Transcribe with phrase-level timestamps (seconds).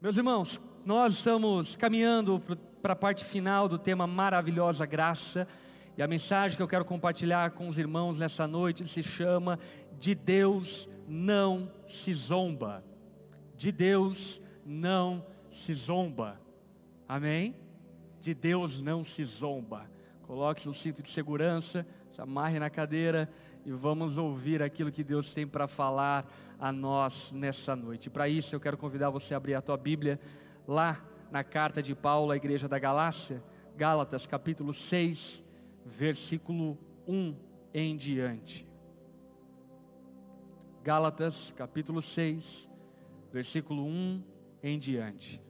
[0.00, 2.40] Meus irmãos, nós estamos caminhando
[2.80, 5.48] para a parte final do tema Maravilhosa Graça,
[5.96, 9.58] e a mensagem que eu quero compartilhar com os irmãos nessa noite se chama
[9.98, 12.84] De Deus não se zomba.
[13.56, 16.40] De Deus não se zomba.
[17.08, 17.56] Amém?
[18.20, 19.90] De Deus não se zomba.
[20.22, 23.28] Coloque seu cinto de segurança, se amarre na cadeira
[23.66, 26.24] e vamos ouvir aquilo que Deus tem para falar
[26.58, 28.10] a nós nessa noite.
[28.10, 30.20] Para isso eu quero convidar você a abrir a tua Bíblia
[30.66, 33.42] lá na carta de Paulo à igreja da Galácia,
[33.76, 35.44] Gálatas capítulo 6,
[35.84, 36.76] versículo
[37.06, 37.34] 1
[37.72, 38.66] em diante.
[40.82, 42.68] Gálatas capítulo 6,
[43.32, 44.22] versículo 1
[44.62, 45.40] em diante.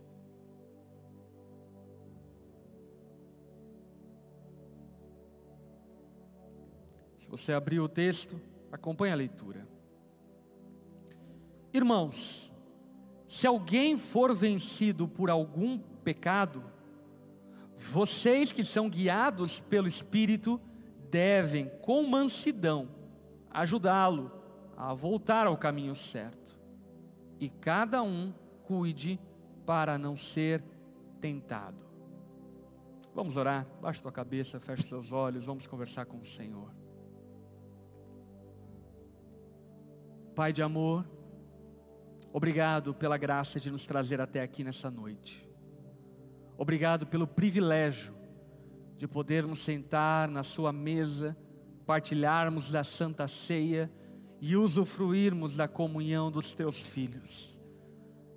[7.19, 8.41] Se você abrir o texto,
[8.73, 9.78] acompanhe a leitura.
[11.73, 12.53] Irmãos,
[13.27, 16.65] se alguém for vencido por algum pecado,
[17.77, 20.61] vocês que são guiados pelo Espírito
[21.11, 22.89] devem, com mansidão,
[23.51, 24.33] ajudá-lo
[24.77, 26.59] a voltar ao caminho certo.
[27.39, 28.33] E cada um
[28.65, 29.21] cuide
[29.67, 30.63] para não ser
[31.21, 31.85] tentado.
[33.15, 36.73] Vamos orar, baixa tua cabeça, feche seus olhos, vamos conversar com o Senhor.
[40.35, 41.05] Pai de amor,
[42.33, 45.49] obrigado pela graça de nos trazer até aqui nessa noite.
[46.57, 48.15] Obrigado pelo privilégio
[48.97, 51.37] de podermos sentar na Sua mesa,
[51.87, 53.91] partilharmos da Santa Ceia
[54.41, 57.61] e usufruirmos da comunhão dos Teus filhos.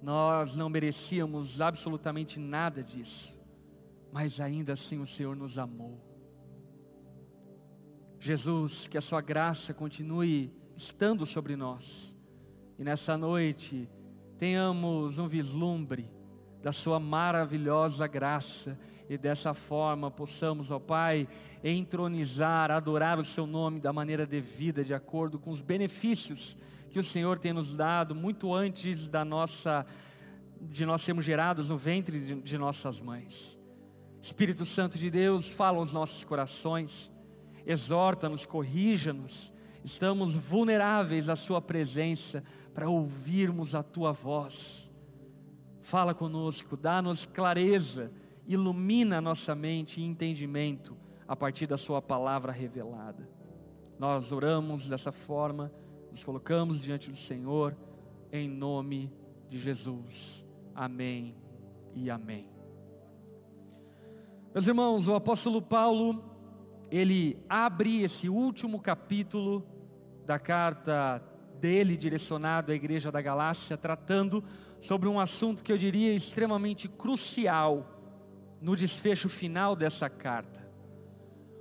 [0.01, 3.39] Nós não merecíamos absolutamente nada disso,
[4.11, 5.99] mas ainda assim o Senhor nos amou.
[8.19, 12.15] Jesus, que a Sua graça continue estando sobre nós.
[12.81, 13.87] E nessa noite
[14.39, 16.09] tenhamos um vislumbre
[16.63, 18.75] da Sua maravilhosa graça
[19.07, 21.27] e dessa forma possamos, ó Pai,
[21.63, 26.57] entronizar, adorar o Seu nome da maneira devida, de acordo com os benefícios
[26.89, 29.85] que o Senhor tem nos dado muito antes da nossa
[30.59, 33.59] de nós sermos gerados no ventre de, de nossas mães.
[34.19, 37.13] Espírito Santo de Deus, fala aos nossos corações,
[37.63, 39.53] exorta-nos, corrija-nos
[39.83, 42.43] estamos vulneráveis à Sua presença
[42.73, 44.91] para ouvirmos a Tua voz.
[45.81, 48.11] Fala conosco, dá-nos clareza,
[48.47, 50.95] ilumina nossa mente e entendimento
[51.27, 53.27] a partir da Sua palavra revelada.
[53.97, 55.71] Nós oramos dessa forma,
[56.09, 57.75] nos colocamos diante do Senhor,
[58.31, 59.11] em nome
[59.49, 60.45] de Jesus.
[60.73, 61.35] Amém
[61.93, 62.47] e amém.
[64.53, 66.23] Meus irmãos, o apóstolo Paulo,
[66.89, 69.65] ele abre esse último capítulo
[70.31, 71.21] da carta
[71.59, 74.41] dele direcionado à igreja da Galácia, tratando
[74.79, 77.85] sobre um assunto que eu diria extremamente crucial
[78.61, 80.65] no desfecho final dessa carta.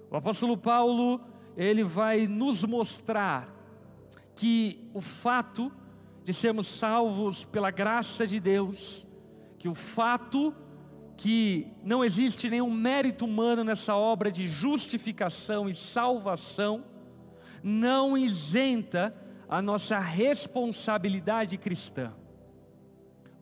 [0.08, 1.20] O apóstolo Paulo,
[1.56, 3.52] ele vai nos mostrar
[4.36, 5.72] que o fato
[6.22, 9.04] de sermos salvos pela graça de Deus,
[9.58, 10.54] que o fato
[11.16, 16.84] que não existe nenhum mérito humano nessa obra de justificação e salvação,
[17.62, 19.14] não isenta
[19.48, 22.12] a nossa responsabilidade cristã.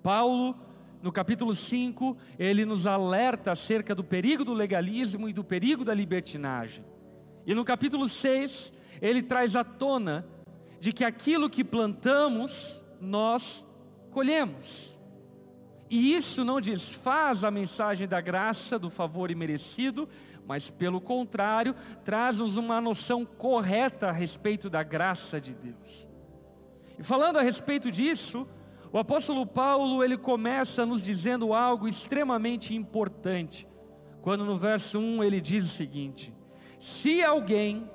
[0.03, 0.57] Paulo,
[1.03, 5.95] no capítulo 5, ele nos alerta acerca do perigo do legalismo e do perigo da
[5.95, 6.85] libertinagem.
[7.47, 10.27] E no capítulo 6, ele traz à tona
[10.81, 13.67] de que aquilo que plantamos, nós
[14.11, 14.99] colhemos.
[15.91, 20.09] E isso não desfaz a mensagem da graça, do favor imerecido,
[20.49, 26.09] mas pelo contrário, traz-nos uma noção correta a respeito da graça de Deus.
[26.99, 28.49] E falando a respeito disso,
[28.91, 33.69] o apóstolo Paulo, ele começa nos dizendo algo extremamente importante.
[34.23, 36.35] Quando no verso 1 ele diz o seguinte:
[36.79, 37.89] Se alguém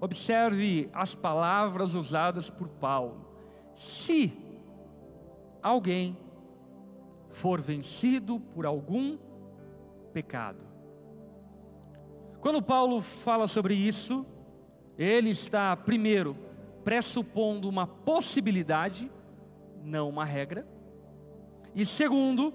[0.00, 3.28] observe as palavras usadas por Paulo,
[3.74, 4.32] se
[5.62, 6.16] alguém
[7.28, 9.18] for vencido por algum
[10.14, 10.71] pecado.
[12.42, 14.26] Quando Paulo fala sobre isso,
[14.98, 16.36] ele está, primeiro,
[16.82, 19.08] pressupondo uma possibilidade,
[19.84, 20.66] não uma regra,
[21.72, 22.52] e segundo,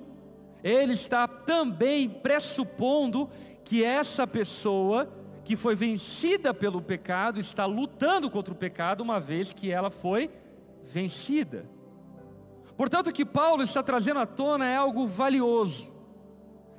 [0.62, 3.30] ele está também pressupondo
[3.64, 5.10] que essa pessoa
[5.46, 10.30] que foi vencida pelo pecado está lutando contra o pecado, uma vez que ela foi
[10.84, 11.66] vencida.
[12.76, 15.96] Portanto, o que Paulo está trazendo à tona é algo valioso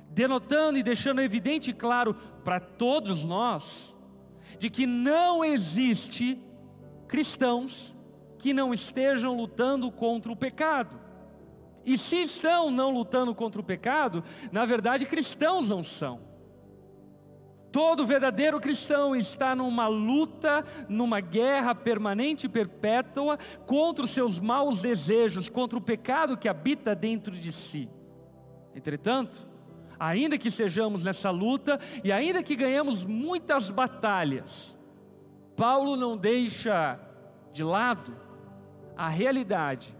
[0.09, 2.13] denotando e deixando evidente e claro
[2.43, 3.95] para todos nós
[4.57, 6.41] de que não existe
[7.07, 7.95] cristãos
[8.37, 10.99] que não estejam lutando contra o pecado.
[11.85, 16.29] E se estão não lutando contra o pecado, na verdade cristãos não são.
[17.71, 24.81] Todo verdadeiro cristão está numa luta, numa guerra permanente e perpétua contra os seus maus
[24.81, 27.87] desejos, contra o pecado que habita dentro de si.
[28.73, 29.48] Entretanto,
[29.99, 34.79] ainda que sejamos nessa luta e ainda que ganhemos muitas batalhas,
[35.55, 36.99] Paulo não deixa
[37.51, 38.15] de lado
[38.95, 39.95] a realidade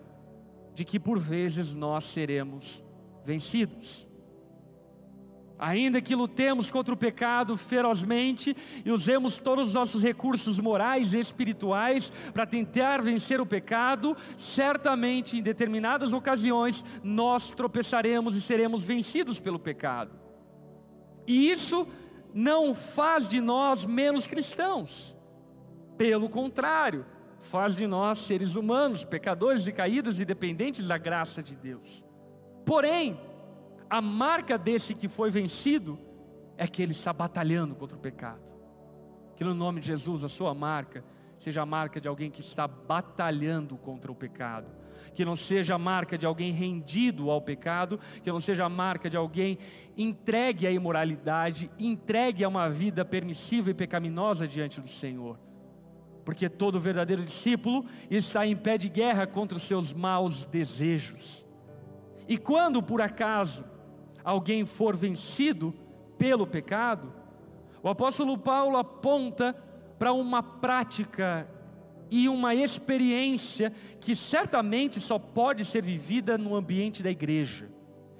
[0.73, 2.83] de que por vezes nós seremos
[3.25, 4.08] vencidos.
[5.59, 11.19] Ainda que lutemos contra o pecado ferozmente e usemos todos os nossos recursos morais e
[11.19, 19.38] espirituais para tentar vencer o pecado, certamente em determinadas ocasiões nós tropeçaremos e seremos vencidos
[19.38, 20.11] pelo pecado.
[21.27, 21.85] E isso
[22.33, 25.17] não faz de nós menos cristãos.
[25.97, 27.06] Pelo contrário,
[27.39, 32.06] faz de nós seres humanos, pecadores e caídos e dependentes da graça de Deus.
[32.65, 33.19] Porém,
[33.89, 36.00] a marca desse que foi vencido
[36.57, 38.41] é que ele está batalhando contra o pecado.
[39.36, 41.03] Que no nome de Jesus a sua marca
[41.38, 44.68] seja a marca de alguém que está batalhando contra o pecado.
[45.15, 49.09] Que não seja a marca de alguém rendido ao pecado, que não seja a marca
[49.09, 49.57] de alguém
[49.97, 55.39] entregue à imoralidade, entregue a uma vida permissiva e pecaminosa diante do Senhor.
[56.25, 61.47] Porque todo verdadeiro discípulo está em pé de guerra contra os seus maus desejos.
[62.27, 63.63] E quando por acaso
[64.29, 65.73] alguém for vencido
[66.17, 67.11] pelo pecado,
[67.81, 69.55] o apóstolo Paulo aponta
[69.97, 71.47] para uma prática
[72.11, 77.69] e uma experiência que certamente só pode ser vivida no ambiente da igreja.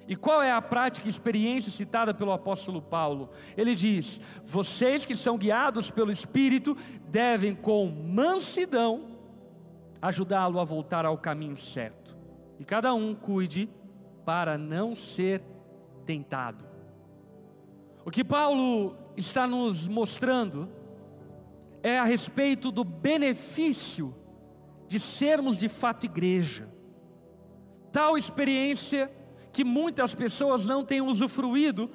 [0.08, 3.30] E qual é a prática e experiência citada pelo apóstolo Paulo?
[3.56, 6.76] Ele diz: Vocês que são guiados pelo Espírito
[7.08, 9.18] devem, com mansidão,
[10.02, 12.16] ajudá-lo a voltar ao caminho certo.
[12.58, 13.68] E cada um cuide
[14.24, 15.42] para não ser
[16.04, 16.64] tentado.
[18.04, 20.68] O que Paulo está nos mostrando
[21.82, 24.14] é a respeito do benefício
[24.88, 26.68] de sermos de fato igreja.
[27.92, 29.10] Tal experiência
[29.52, 31.90] que muitas pessoas não têm usufruído,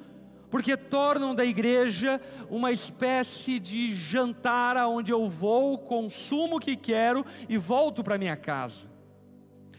[0.50, 7.24] porque tornam da igreja uma espécie de jantar aonde eu vou, consumo o que quero
[7.48, 8.95] e volto para minha casa.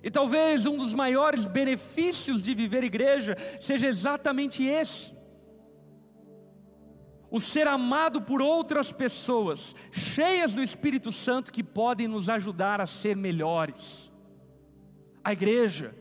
[0.03, 5.15] E talvez um dos maiores benefícios de viver igreja seja exatamente esse.
[7.29, 12.85] O ser amado por outras pessoas, cheias do Espírito Santo, que podem nos ajudar a
[12.85, 14.13] ser melhores.
[15.23, 15.93] A igreja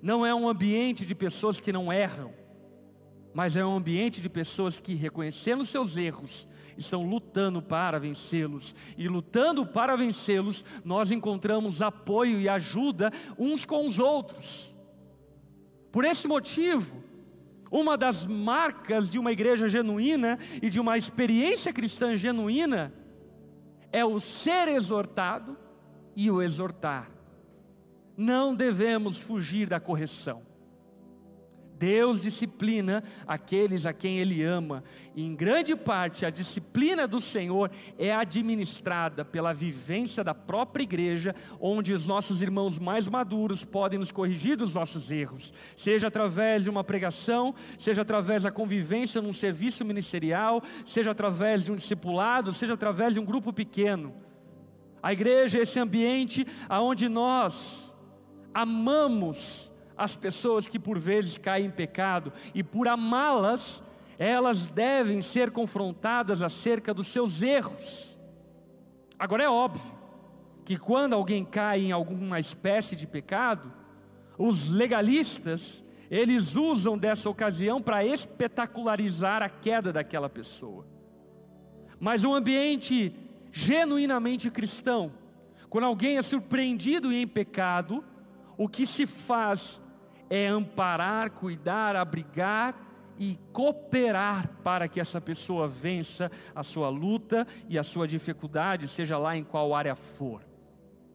[0.00, 2.32] não é um ambiente de pessoas que não erram,
[3.34, 8.74] mas é um ambiente de pessoas que, reconhecendo seus erros, estão lutando para vencê-los.
[8.96, 14.74] E lutando para vencê-los, nós encontramos apoio e ajuda uns com os outros.
[15.92, 17.02] Por esse motivo,
[17.70, 22.92] uma das marcas de uma igreja genuína e de uma experiência cristã genuína
[23.92, 25.56] é o ser exortado
[26.16, 27.10] e o exortar.
[28.16, 30.49] Não devemos fugir da correção.
[31.80, 34.84] Deus disciplina aqueles a quem Ele ama,
[35.16, 41.34] e em grande parte a disciplina do Senhor é administrada pela vivência da própria igreja,
[41.58, 46.68] onde os nossos irmãos mais maduros podem nos corrigir dos nossos erros, seja através de
[46.68, 52.74] uma pregação, seja através da convivência num serviço ministerial, seja através de um discipulado, seja
[52.74, 54.14] através de um grupo pequeno.
[55.02, 57.96] A igreja é esse ambiente aonde nós
[58.52, 59.69] amamos
[60.00, 63.84] as pessoas que por vezes caem em pecado e por amá-las,
[64.18, 68.18] elas devem ser confrontadas acerca dos seus erros.
[69.18, 69.92] Agora é óbvio
[70.64, 73.70] que quando alguém cai em alguma espécie de pecado,
[74.38, 80.86] os legalistas, eles usam dessa ocasião para espetacularizar a queda daquela pessoa.
[81.98, 83.14] Mas um ambiente
[83.52, 85.12] genuinamente cristão,
[85.68, 88.02] quando alguém é surpreendido em pecado,
[88.56, 89.82] o que se faz
[90.30, 92.74] é amparar, cuidar, abrigar
[93.18, 99.18] e cooperar para que essa pessoa vença a sua luta e a sua dificuldade, seja
[99.18, 100.42] lá em qual área for.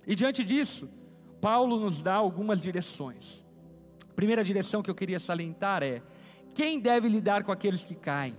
[0.06, 0.88] E diante disso,
[1.42, 3.44] Paulo nos dá algumas direções.
[4.08, 6.04] A primeira direção que eu queria salientar é:
[6.54, 8.38] quem deve lidar com aqueles que caem?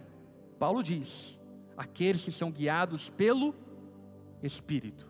[0.59, 1.41] Paulo diz:
[1.77, 3.55] aqueles que são guiados pelo
[4.43, 5.07] Espírito.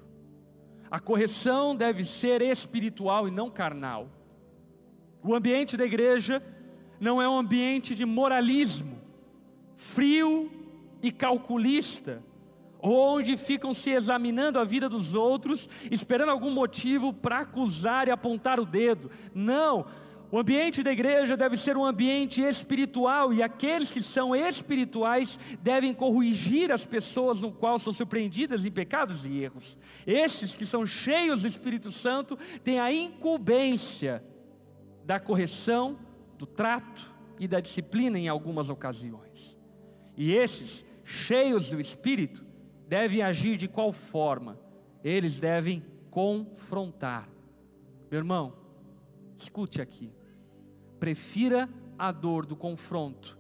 [0.91, 4.09] A correção deve ser espiritual e não carnal.
[5.27, 6.41] O ambiente da igreja
[7.01, 8.97] não é um ambiente de moralismo,
[9.75, 10.49] frio
[11.03, 12.23] e calculista,
[12.81, 18.61] onde ficam se examinando a vida dos outros, esperando algum motivo para acusar e apontar
[18.61, 19.11] o dedo.
[19.35, 19.87] Não,
[20.31, 25.93] o ambiente da igreja deve ser um ambiente espiritual e aqueles que são espirituais devem
[25.93, 29.77] corrigir as pessoas no qual são surpreendidas em pecados e erros.
[30.07, 34.23] Esses que são cheios do Espírito Santo têm a incumbência
[35.07, 35.97] da correção,
[36.37, 39.57] do trato e da disciplina em algumas ocasiões.
[40.17, 42.45] E esses cheios do Espírito
[42.89, 44.59] devem agir de qual forma?
[45.05, 47.29] Eles devem confrontar.
[48.11, 48.53] Meu irmão,
[49.39, 50.13] escute aqui.
[50.99, 53.39] Prefira a dor do confronto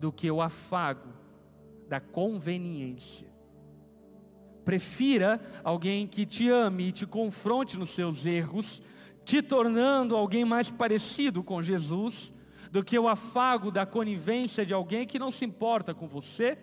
[0.00, 1.12] do que o afago
[1.88, 3.30] da conveniência.
[4.64, 8.82] Prefira alguém que te ame e te confronte nos seus erros,
[9.24, 12.34] te tornando alguém mais parecido com Jesus,
[12.70, 16.58] do que o afago da conivência de alguém que não se importa com você,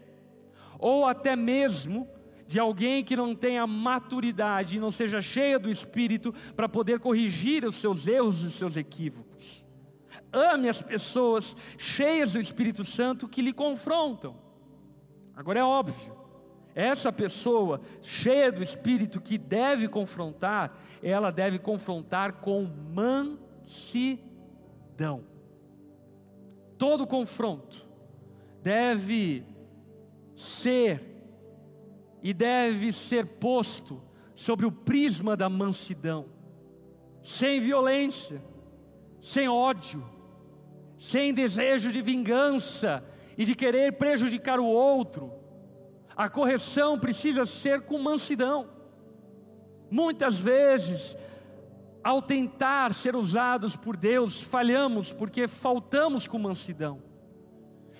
[0.79, 2.07] ou até mesmo
[2.47, 7.63] de alguém que não tenha maturidade e não seja cheia do Espírito para poder corrigir
[7.63, 9.63] os seus erros e os seus equívocos.
[10.33, 14.35] Ame as pessoas cheias do Espírito Santo que lhe confrontam.
[15.35, 16.18] Agora é óbvio,
[16.75, 24.19] essa pessoa cheia do Espírito que deve confrontar, ela deve confrontar com mansidão.
[26.77, 27.87] Todo confronto
[28.61, 29.43] deve
[30.33, 31.03] ser
[32.21, 34.01] e deve ser posto
[34.33, 36.25] sobre o prisma da mansidão,
[37.21, 38.41] sem violência,
[39.19, 40.07] sem ódio,
[40.97, 43.03] sem desejo de vingança
[43.37, 45.38] e de querer prejudicar o outro.
[46.19, 48.67] A correção precisa ser com mansidão.
[49.89, 51.15] Muitas vezes,
[52.03, 57.01] ao tentar ser usados por Deus, falhamos porque faltamos com mansidão.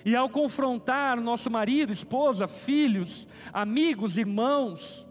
[0.04, 5.08] E ao confrontar nosso marido, esposa, filhos, amigos, irmãos,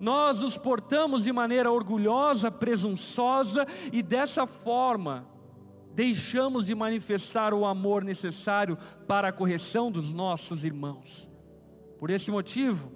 [0.00, 5.26] nós nos portamos de maneira orgulhosa, presunçosa e dessa forma
[5.92, 11.29] deixamos de manifestar o amor necessário para a correção dos nossos irmãos.
[12.00, 12.90] Por esse motivo,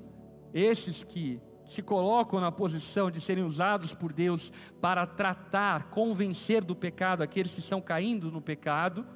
[0.54, 6.74] esses que se colocam na posição de serem usados por Deus para tratar, convencer do
[6.74, 9.06] pecado aqueles que estão caindo no pecado,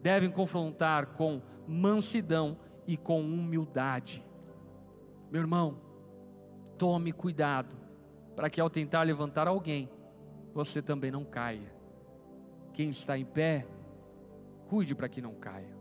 [0.00, 4.24] devem confrontar com mansidão e com humildade.
[5.32, 5.80] Meu irmão,
[6.78, 7.74] tome cuidado
[8.36, 9.90] para que ao tentar levantar alguém,
[10.52, 11.74] você também não caia.
[12.72, 13.66] Quem está em pé,
[14.68, 15.74] cuide para que não caia.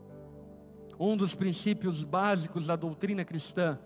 [1.00, 3.80] Um dos princípios básicos da doutrina cristã,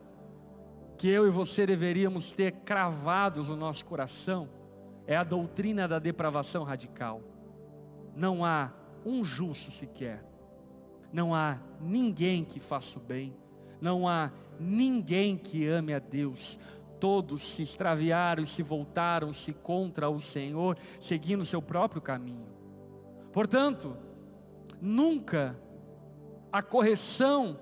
[0.97, 4.49] que eu e você deveríamos ter cravados no nosso coração,
[5.05, 7.21] é a doutrina da depravação radical.
[8.15, 8.71] Não há
[9.05, 10.23] um justo sequer.
[11.13, 13.33] Não há ninguém que faça o bem.
[13.79, 16.59] Não há ninguém que ame a Deus.
[16.99, 22.47] Todos se extraviaram e se voltaram-se contra o Senhor, seguindo o seu próprio caminho.
[23.31, 23.95] Portanto,
[24.81, 25.55] nunca
[26.51, 27.59] a correção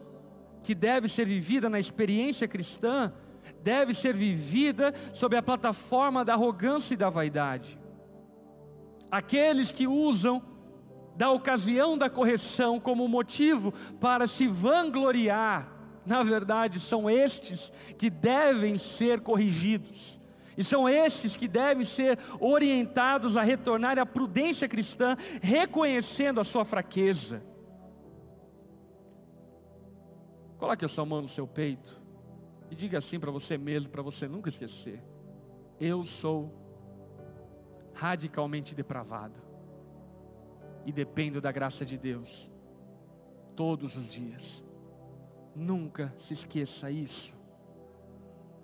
[0.64, 3.14] que deve ser vivida na experiência cristã
[3.62, 7.80] deve ser vivida sob a plataforma da arrogância e da vaidade.
[9.10, 10.42] Aqueles que usam
[11.16, 15.72] da ocasião da correção como motivo para se vangloriar,
[16.06, 20.22] na verdade, são estes que devem ser corrigidos.
[20.58, 26.64] E são estes que devem ser orientados a retornar à prudência cristã, reconhecendo a sua
[26.64, 27.44] fraqueza.
[30.66, 31.96] Coloque a sua mão no seu peito
[32.72, 35.00] e diga assim para você mesmo, para você nunca esquecer:
[35.80, 36.52] Eu sou
[37.94, 39.40] radicalmente depravado
[40.84, 42.52] e dependo da graça de Deus
[43.56, 44.66] todos os dias.
[45.56, 47.38] Nunca se esqueça isso.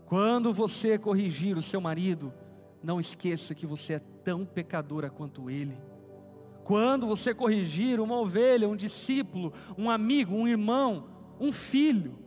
[0.07, 2.33] Quando você corrigir o seu marido,
[2.81, 5.77] não esqueça que você é tão pecadora quanto ele.
[6.63, 11.10] Quando você corrigir uma ovelha, um discípulo, um amigo, um irmão,
[11.41, 12.17] um filho,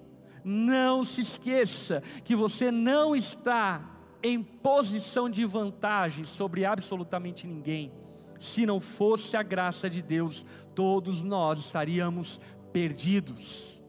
[0.44, 7.92] não se esqueça que você não está em posição de vantagem sobre absolutamente ninguém
[8.38, 10.44] se não fosse a graça de Deus,
[10.74, 12.40] todos nós estaríamos
[12.72, 13.82] perdidos.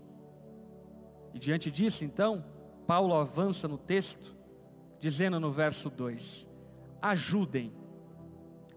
[1.33, 2.45] E diante disso, então,
[2.87, 4.35] Paulo avança no texto,
[4.99, 6.47] dizendo no verso 2:
[7.01, 7.73] Ajudem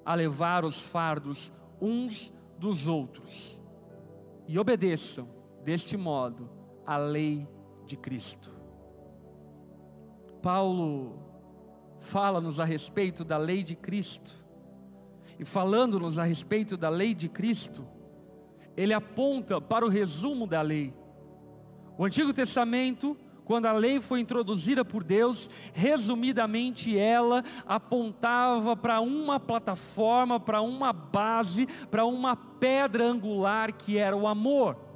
[0.04, 3.60] a levar os fardos uns dos outros
[4.48, 5.28] e obedeçam,
[5.68, 6.48] deste modo,
[6.86, 7.46] a lei
[7.84, 8.50] de Cristo.
[10.40, 11.18] Paulo
[12.00, 14.34] fala-nos a respeito da lei de Cristo
[15.38, 17.86] e falando-nos a respeito da lei de Cristo,
[18.78, 20.94] ele aponta para o resumo da lei.
[21.98, 29.40] O Antigo Testamento quando a lei foi introduzida por Deus, resumidamente ela apontava para uma
[29.40, 34.87] plataforma, para uma base, para uma pedra angular que era o amor.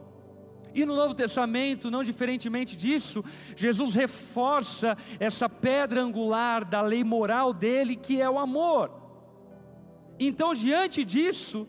[0.74, 3.24] E no Novo Testamento, não diferentemente disso,
[3.56, 8.90] Jesus reforça essa pedra angular da lei moral dele, que é o amor.
[10.18, 11.68] Então, diante disso,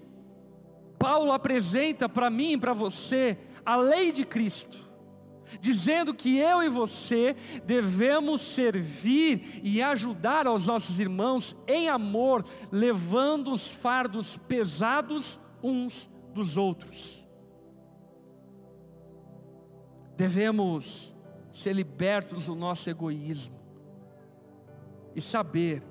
[0.98, 4.94] Paulo apresenta para mim e para você a lei de Cristo
[5.62, 13.52] dizendo que eu e você devemos servir e ajudar aos nossos irmãos em amor, levando
[13.52, 17.23] os fardos pesados uns dos outros.
[20.16, 21.16] Devemos
[21.52, 23.60] ser libertos do nosso egoísmo
[25.16, 25.84] e saber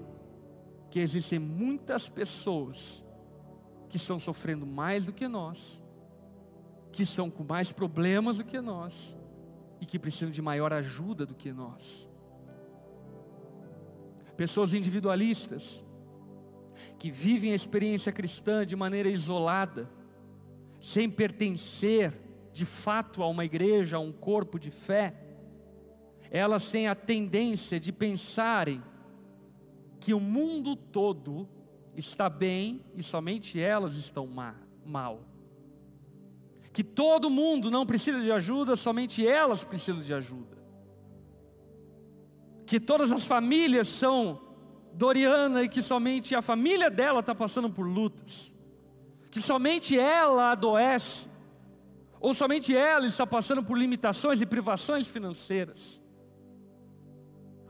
[0.91, 3.05] que existem muitas pessoas
[3.89, 5.83] que estão sofrendo mais do que nós,
[6.91, 9.17] que estão com mais problemas do que nós,
[9.81, 12.09] e que precisam de maior ajuda do que nós.
[14.37, 15.85] Pessoas individualistas,
[16.99, 19.91] que vivem a experiência cristã de maneira isolada,
[20.81, 22.19] sem pertencer
[22.53, 25.15] de fato a uma igreja, a um corpo de fé,
[26.31, 28.83] elas têm a tendência de pensarem
[30.01, 31.49] que o mundo todo
[31.97, 34.27] está bem e somente elas estão
[34.85, 35.33] mal
[36.73, 40.57] que todo mundo não precisa de ajuda, somente elas precisam de ajuda.
[42.65, 44.41] Que todas as famílias são
[44.95, 48.55] Doriana e que somente a família dela está passando por lutas.
[49.31, 51.29] Que somente ela adoece,
[52.23, 56.01] ou somente ela está passando por limitações e privações financeiras.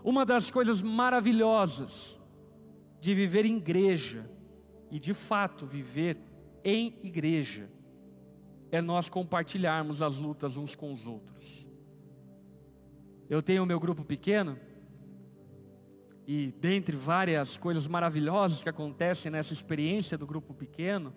[0.05, 2.21] Uma das coisas maravilhosas
[3.01, 4.31] de viver em igreja,
[4.91, 6.19] e de fato viver
[6.63, 7.71] em igreja,
[8.71, 11.67] é nós compartilharmos as lutas uns com os outros.
[13.31, 14.59] Eu tenho o meu grupo pequeno,
[16.27, 21.15] e dentre várias coisas maravilhosas que acontecem nessa experiência do grupo pequeno,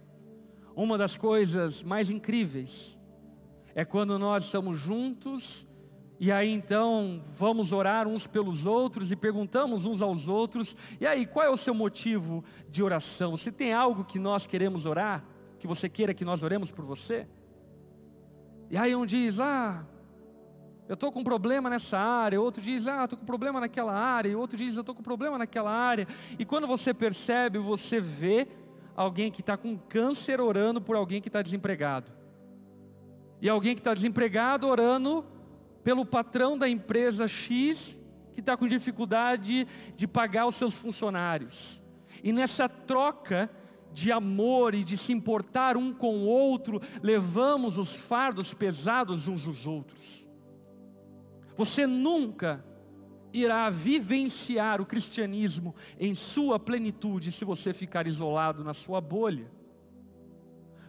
[0.73, 2.97] uma das coisas mais incríveis
[3.75, 5.67] é quando nós estamos juntos
[6.17, 11.25] e aí então vamos orar uns pelos outros e perguntamos uns aos outros: e aí,
[11.25, 13.35] qual é o seu motivo de oração?
[13.35, 15.25] Se tem algo que nós queremos orar,
[15.59, 17.27] que você queira que nós oremos por você?
[18.69, 19.85] E aí um diz, ah,
[20.87, 24.29] eu estou com um problema nessa área, outro diz, ah, estou com problema naquela área,
[24.29, 26.07] e outro diz, eu estou com problema naquela área.
[26.39, 28.47] E quando você percebe, você vê
[28.95, 32.11] alguém que está com câncer orando por alguém que está desempregado.
[33.45, 35.23] E alguém que está desempregado orando
[35.83, 37.95] pelo patrão da empresa X
[38.33, 41.79] que está com dificuldade de pagar os seus funcionários.
[42.23, 43.47] E nessa troca,
[43.93, 49.43] de amor e de se importar um com o outro, levamos os fardos pesados uns
[49.43, 50.27] dos outros.
[51.55, 52.65] Você nunca
[53.31, 59.51] irá vivenciar o cristianismo em sua plenitude se você ficar isolado na sua bolha.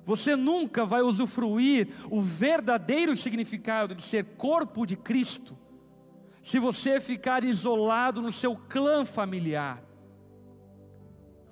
[0.06, 5.58] Você nunca vai usufruir o verdadeiro significado de ser corpo de Cristo
[6.40, 9.82] se você ficar isolado no seu clã familiar.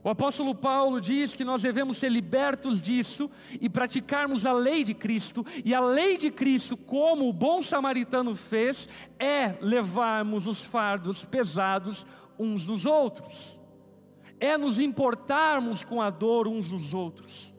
[0.05, 4.93] O apóstolo Paulo diz que nós devemos ser libertos disso e praticarmos a lei de
[4.93, 8.87] Cristo, e a lei de Cristo, como o bom samaritano fez,
[9.19, 12.07] é levarmos os fardos pesados
[12.39, 13.59] uns dos outros,
[14.39, 17.54] é nos importarmos com a dor uns dos outros,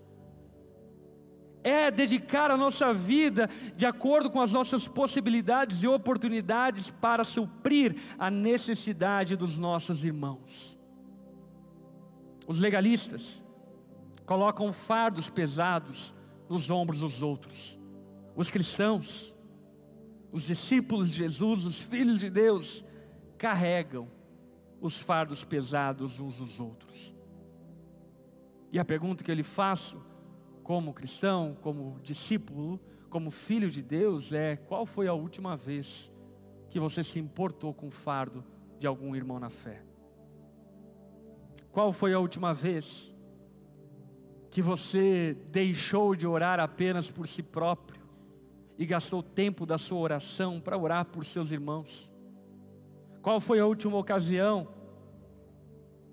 [1.65, 7.95] é dedicar a nossa vida de acordo com as nossas possibilidades e oportunidades para suprir
[8.19, 10.77] a necessidade dos nossos irmãos.
[12.47, 13.43] Os legalistas
[14.27, 16.13] colocam fardos pesados
[16.47, 17.79] nos ombros dos outros.
[18.35, 19.35] Os cristãos,
[20.31, 22.85] os discípulos de Jesus, os filhos de Deus,
[23.39, 24.07] carregam
[24.79, 27.15] os fardos pesados uns dos outros.
[28.71, 29.99] E a pergunta que eu lhe faço,
[30.65, 36.11] como cristão, como discípulo, como filho de Deus, é: qual foi a última vez
[36.71, 38.43] que você se importou com o fardo
[38.79, 39.83] de algum irmão na fé?
[41.71, 43.15] Qual foi a última vez
[44.49, 48.01] que você deixou de orar apenas por si próprio
[48.75, 52.11] e gastou tempo da sua oração para orar por seus irmãos?
[53.21, 54.67] Qual foi a última ocasião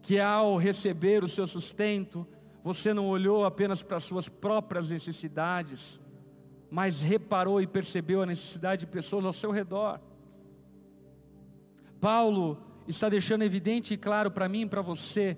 [0.02, 2.26] que, ao receber o seu sustento,
[2.62, 6.00] você não olhou apenas para as suas próprias necessidades,
[6.70, 10.00] mas reparou e percebeu a necessidade de pessoas ao seu redor?
[12.00, 15.36] Paulo está deixando evidente e claro para mim e para você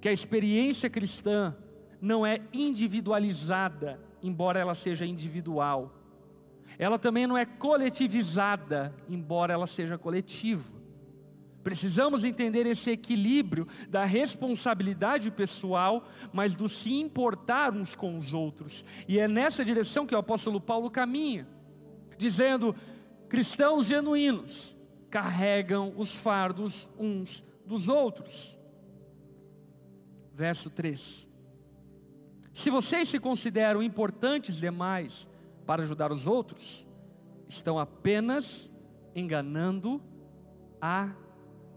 [0.00, 1.56] que a experiência cristã
[2.00, 5.98] não é individualizada, embora ela seja individual.
[6.78, 10.81] ela também não é coletivizada, embora ela seja coletiva.
[11.62, 18.84] Precisamos entender esse equilíbrio da responsabilidade pessoal, mas do se importar uns com os outros.
[19.06, 21.46] E é nessa direção que o apóstolo Paulo caminha,
[22.18, 22.74] dizendo:
[23.28, 24.76] cristãos genuínos
[25.08, 28.58] carregam os fardos uns dos outros.
[30.34, 31.30] Verso 3.
[32.52, 35.28] Se vocês se consideram importantes demais
[35.64, 36.86] para ajudar os outros,
[37.48, 38.70] estão apenas
[39.14, 40.02] enganando
[40.80, 41.12] a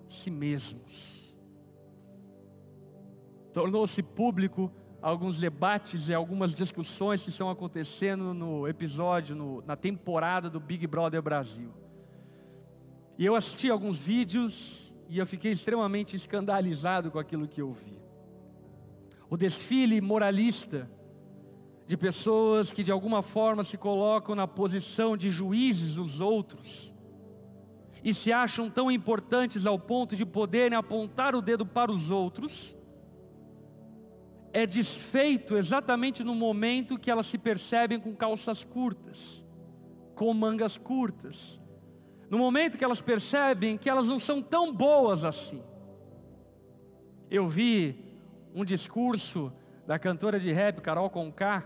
[0.08, 1.36] si mesmos.
[3.54, 10.50] Tornou-se público alguns debates e algumas discussões que estão acontecendo no episódio, no, na temporada
[10.50, 11.72] do Big Brother Brasil.
[13.18, 18.02] E eu assisti alguns vídeos e eu fiquei extremamente escandalizado com aquilo que eu vi.
[19.30, 20.90] O desfile moralista
[21.88, 26.95] de pessoas que de alguma forma se colocam na posição de juízes dos outros
[28.06, 32.78] e se acham tão importantes ao ponto de poderem apontar o dedo para os outros,
[34.54, 39.44] é desfeito exatamente no momento que elas se percebem com calças curtas,
[40.14, 41.60] com mangas curtas,
[42.30, 45.64] no momento que elas percebem que elas não são tão boas assim.
[47.28, 48.06] Eu vi
[48.54, 49.52] um discurso
[49.88, 51.66] da cantora de rap Carol Conká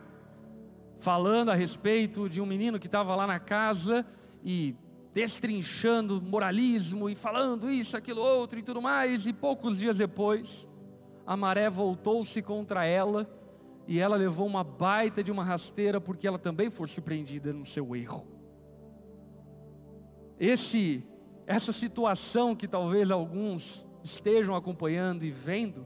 [1.00, 4.06] falando a respeito de um menino que estava lá na casa
[4.42, 4.74] e
[5.14, 10.68] destrinchando moralismo e falando isso, aquilo, outro e tudo mais, e poucos dias depois,
[11.26, 13.30] a maré voltou-se contra ela
[13.88, 17.96] e ela levou uma baita de uma rasteira porque ela também foi surpreendida no seu
[17.96, 18.26] erro.
[20.40, 21.04] Esse
[21.46, 25.84] essa situação que talvez alguns estejam acompanhando e vendo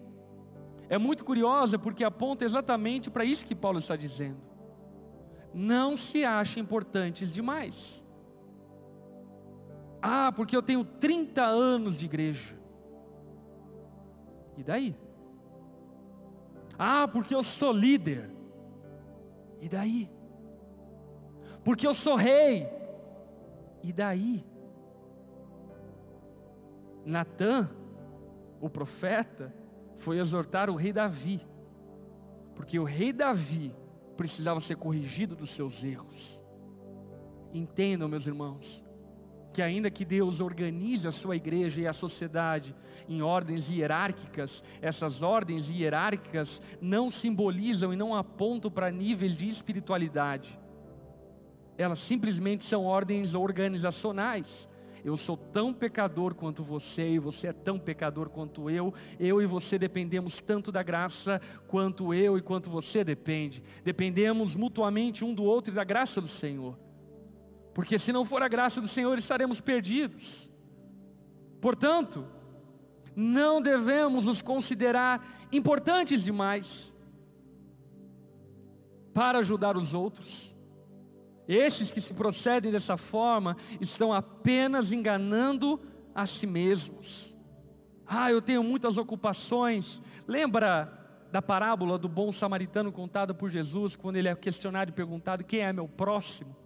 [0.90, 4.46] é muito curiosa porque aponta exatamente para isso que Paulo está dizendo.
[5.54, 8.03] Não se achem importantes demais.
[10.06, 12.54] Ah, porque eu tenho 30 anos de igreja.
[14.58, 14.98] E daí?
[16.78, 18.30] Ah, porque eu sou líder.
[19.62, 20.12] E daí?
[21.64, 22.68] Porque eu sou rei.
[23.82, 24.46] E daí?
[27.06, 27.70] Natã,
[28.60, 29.56] o profeta,
[30.00, 31.48] foi exortar o rei Davi,
[32.56, 33.74] porque o rei Davi
[34.18, 36.44] precisava ser corrigido dos seus erros.
[37.54, 38.84] Entendam, meus irmãos,
[39.54, 42.76] que ainda que Deus organize a sua igreja e a sociedade
[43.08, 50.60] em ordens hierárquicas, essas ordens hierárquicas não simbolizam e não apontam para níveis de espiritualidade.
[51.78, 54.68] Elas simplesmente são ordens organizacionais.
[55.06, 58.94] Eu sou tão pecador quanto você, e você é tão pecador quanto eu.
[59.20, 63.62] Eu e você dependemos tanto da graça quanto eu e quanto você depende.
[63.84, 66.78] Dependemos mutuamente um do outro e da graça do Senhor
[67.74, 70.52] porque se não for a graça do Senhor, estaremos perdidos.
[71.60, 72.28] Portanto,
[73.16, 76.94] não devemos nos considerar importantes demais
[79.14, 80.56] para ajudar os outros.
[81.48, 85.80] Esses que se procedem dessa forma estão apenas enganando
[86.16, 87.36] a si mesmos.
[88.06, 90.02] Ah, eu tenho muitas ocupações.
[90.28, 90.92] Lembra
[91.32, 95.62] da parábola do bom samaritano contada por Jesus, quando ele é questionado e perguntado: quem
[95.62, 96.63] é meu próximo?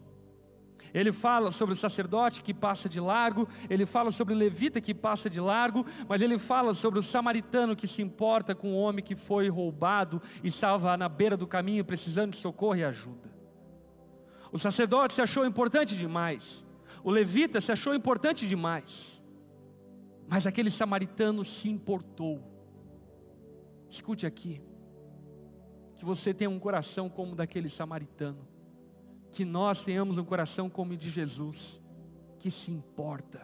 [0.93, 4.93] Ele fala sobre o sacerdote que passa de largo, ele fala sobre o levita que
[4.93, 9.03] passa de largo, mas ele fala sobre o samaritano que se importa com o homem
[9.03, 13.29] que foi roubado e estava na beira do caminho precisando de socorro e ajuda.
[14.51, 16.65] O sacerdote se achou importante demais,
[17.03, 19.23] o levita se achou importante demais,
[20.27, 22.41] mas aquele samaritano se importou.
[23.89, 24.61] Escute aqui,
[25.95, 28.56] que você tenha um coração como daquele samaritano
[29.37, 31.79] que nós tenhamos um coração como o de Jesus,
[32.39, 33.39] que se importa,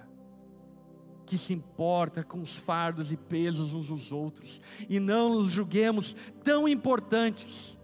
[1.24, 6.16] que se importa com os fardos e pesos uns dos outros, e não nos julguemos
[6.44, 7.80] tão importantes,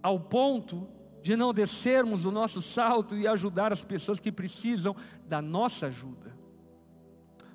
[0.00, 0.86] ao ponto
[1.20, 4.94] de não descermos o nosso salto e ajudar as pessoas que precisam
[5.26, 6.32] da nossa ajuda.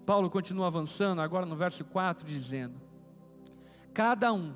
[0.05, 2.75] Paulo continua avançando, agora no verso 4, dizendo:
[3.93, 4.53] Cada um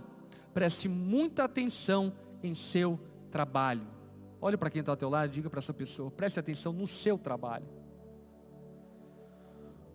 [0.53, 2.11] preste muita atenção
[2.43, 2.99] em seu
[3.31, 3.95] trabalho
[4.45, 6.87] Olhe para quem está ao teu lado e diga para essa pessoa: preste atenção no
[6.87, 7.65] seu trabalho.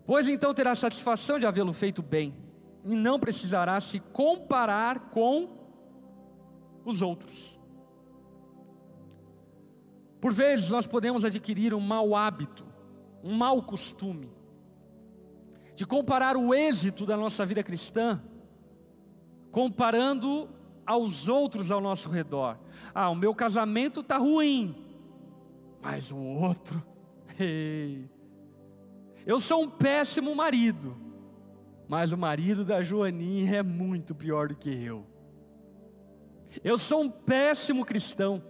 [0.05, 2.35] Pois então terá satisfação de havê-lo feito bem,
[2.83, 5.57] e não precisará se comparar com
[6.83, 7.57] os outros.
[10.19, 12.65] Por vezes nós podemos adquirir um mau hábito,
[13.23, 14.29] um mau costume,
[15.77, 18.21] de comparar o êxito da nossa vida cristã,
[19.49, 20.49] comparando
[20.85, 22.57] aos outros ao nosso redor.
[22.93, 24.75] Ah, o meu casamento está ruim,
[25.81, 26.83] mas o outro,
[27.39, 28.09] ei.
[29.25, 30.97] Eu sou um péssimo marido,
[31.87, 35.05] mas o marido da Joaninha é muito pior do que eu.
[36.63, 38.43] Eu sou um péssimo cristão,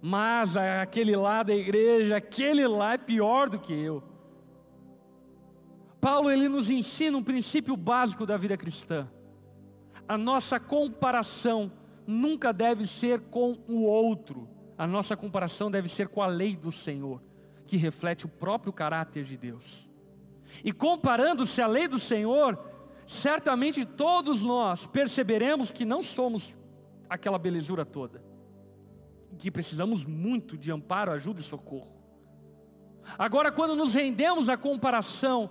[0.00, 4.02] mas aquele lá da igreja, aquele lá é pior do que eu.
[6.00, 9.08] Paulo ele nos ensina um princípio básico da vida cristã.
[10.08, 11.72] A nossa comparação
[12.06, 14.48] nunca deve ser com o outro.
[14.78, 17.22] A nossa comparação deve ser com a lei do Senhor,
[17.66, 19.90] que reflete o próprio caráter de Deus.
[20.64, 22.58] E comparando-se à lei do Senhor,
[23.04, 26.56] certamente todos nós perceberemos que não somos
[27.08, 28.22] aquela belezura toda,
[29.38, 31.96] que precisamos muito de amparo, ajuda e socorro.
[33.18, 35.50] Agora, quando nos rendemos à comparação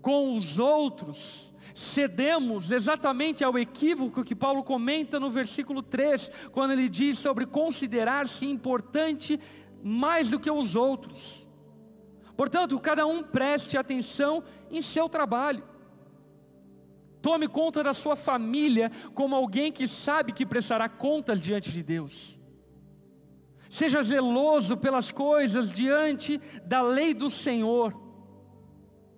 [0.00, 6.88] com os outros, cedemos exatamente ao equívoco que Paulo comenta no versículo 3, quando ele
[6.88, 9.38] diz sobre considerar-se importante
[9.80, 11.48] mais do que os outros.
[12.36, 15.62] Portanto, cada um preste atenção em seu trabalho.
[17.22, 22.40] Tome conta da sua família como alguém que sabe que prestará contas diante de Deus.
[23.70, 27.94] Seja zeloso pelas coisas diante da lei do Senhor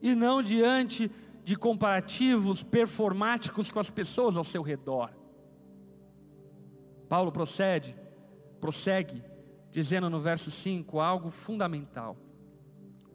[0.03, 1.11] e não diante
[1.51, 5.11] de comparativos performáticos com as pessoas ao seu redor.
[7.09, 7.97] Paulo procede,
[8.61, 9.21] prossegue,
[9.73, 12.17] dizendo no verso 5 algo fundamental.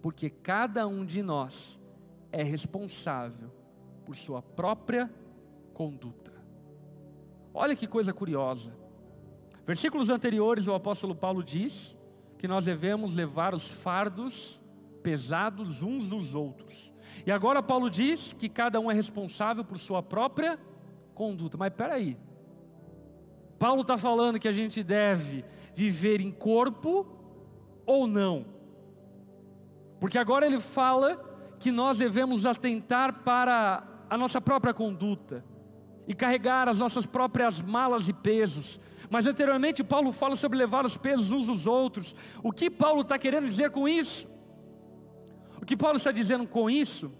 [0.02, 1.80] Porque cada um de nós
[2.30, 3.50] é responsável
[4.06, 5.10] por sua própria
[5.74, 6.34] conduta.
[7.54, 8.76] Olha que coisa curiosa.
[9.66, 11.98] Versículos anteriores, o apóstolo Paulo diz
[12.38, 14.62] que nós devemos levar os fardos
[15.02, 16.94] pesados uns dos outros.
[17.26, 20.60] E agora Paulo diz que cada um é responsável por sua própria
[21.14, 21.58] conduta.
[21.58, 22.18] Mas espera aí.
[23.60, 27.06] Paulo está falando que a gente deve viver em corpo
[27.86, 28.46] ou não?
[30.00, 31.20] Porque agora ele fala
[31.60, 35.44] que nós devemos atentar para a nossa própria conduta
[36.08, 38.80] e carregar as nossas próprias malas e pesos.
[39.10, 42.16] Mas anteriormente Paulo fala sobre levar os pesos uns dos outros.
[42.44, 44.28] O que Paulo está querendo dizer com isso?
[45.66, 47.12] O que Paulo está dizendo com isso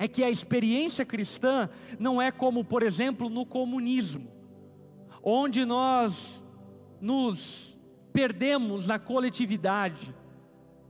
[0.00, 4.28] é que a experiência cristã não é como, por exemplo, no comunismo,
[5.22, 6.44] onde nós
[7.00, 7.78] nos
[8.12, 10.12] perdemos na coletividade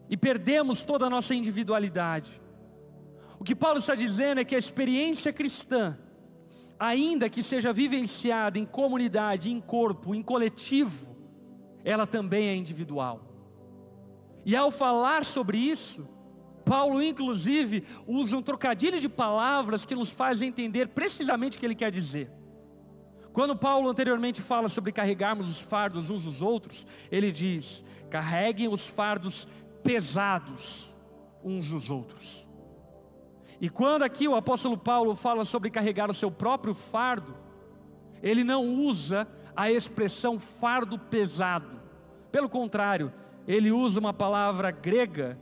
[0.09, 2.40] e perdemos toda a nossa individualidade.
[3.38, 5.94] O que Paulo está dizendo é que a experiência cristã,
[6.81, 11.14] ainda que seja vivenciada em comunidade, em corpo, em coletivo,
[11.85, 13.20] ela também é individual.
[14.42, 16.16] E ao falar sobre isso,
[16.68, 21.74] Paulo, inclusive, usa um trocadilho de palavras que nos faz entender precisamente o que ele
[21.74, 22.31] quer dizer.
[23.33, 28.87] Quando Paulo anteriormente fala sobre carregarmos os fardos uns dos outros, ele diz: carreguem os
[28.87, 29.48] fardos
[29.83, 30.94] pesados
[31.42, 32.46] uns dos outros.
[33.61, 37.35] E quando aqui o apóstolo Paulo fala sobre carregar o seu próprio fardo,
[38.22, 39.26] ele não usa
[39.57, 41.81] a expressão fardo pesado.
[42.31, 43.12] Pelo contrário,
[43.46, 45.38] ele usa uma palavra grega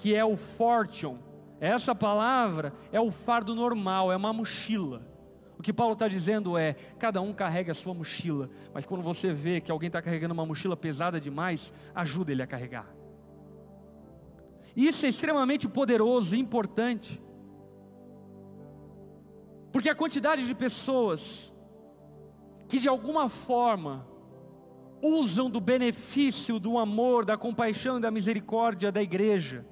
[0.00, 1.18] que é o fortion.
[1.60, 5.06] Essa palavra é o fardo normal, é uma mochila.
[5.58, 9.30] O que Paulo está dizendo é: cada um carrega a sua mochila, mas quando você
[9.30, 12.86] vê que alguém está carregando uma mochila pesada demais, ajuda ele a carregar.
[14.74, 17.20] Isso é extremamente poderoso e importante.
[19.70, 21.54] Porque a quantidade de pessoas
[22.68, 24.06] que de alguma forma
[25.02, 29.66] usam do benefício, do amor, da compaixão e da misericórdia da igreja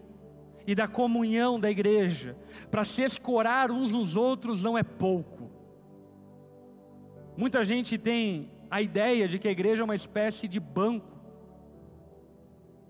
[0.68, 2.36] e da comunhão da igreja
[2.70, 5.50] para se escorar uns nos outros não é pouco.
[7.34, 11.18] Muita gente tem a ideia de que a igreja é uma espécie de banco,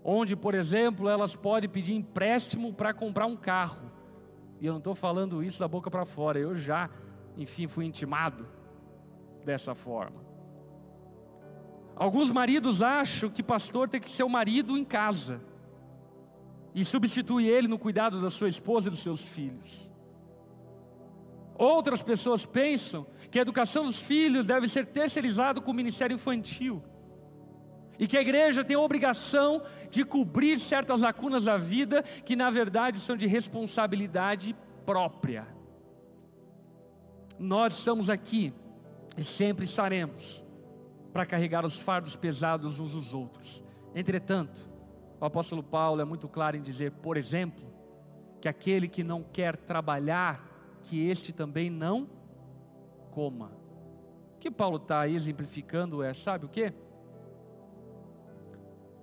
[0.03, 3.89] onde, por exemplo, elas podem pedir empréstimo para comprar um carro.
[4.59, 6.89] E eu não estou falando isso da boca para fora, eu já,
[7.37, 8.45] enfim, fui intimado
[9.45, 10.21] dessa forma.
[11.95, 15.47] Alguns maridos acham que pastor tem que ser o marido em casa
[16.73, 19.89] e substitui ele no cuidado da sua esposa e dos seus filhos.
[21.57, 26.81] Outras pessoas pensam que a educação dos filhos deve ser terceirizado com o ministério infantil
[27.99, 32.49] e que a igreja tem a obrigação de cobrir certas lacunas da vida que na
[32.49, 34.55] verdade são de responsabilidade
[34.85, 35.45] própria.
[37.37, 38.53] Nós estamos aqui
[39.17, 40.45] e sempre estaremos
[41.11, 43.61] para carregar os fardos pesados uns dos outros.
[43.93, 44.68] Entretanto,
[45.19, 47.69] o apóstolo Paulo é muito claro em dizer, por exemplo,
[48.39, 52.09] que aquele que não quer trabalhar, que este também não
[53.11, 53.51] coma.
[54.35, 56.73] O que Paulo está exemplificando é, sabe o que?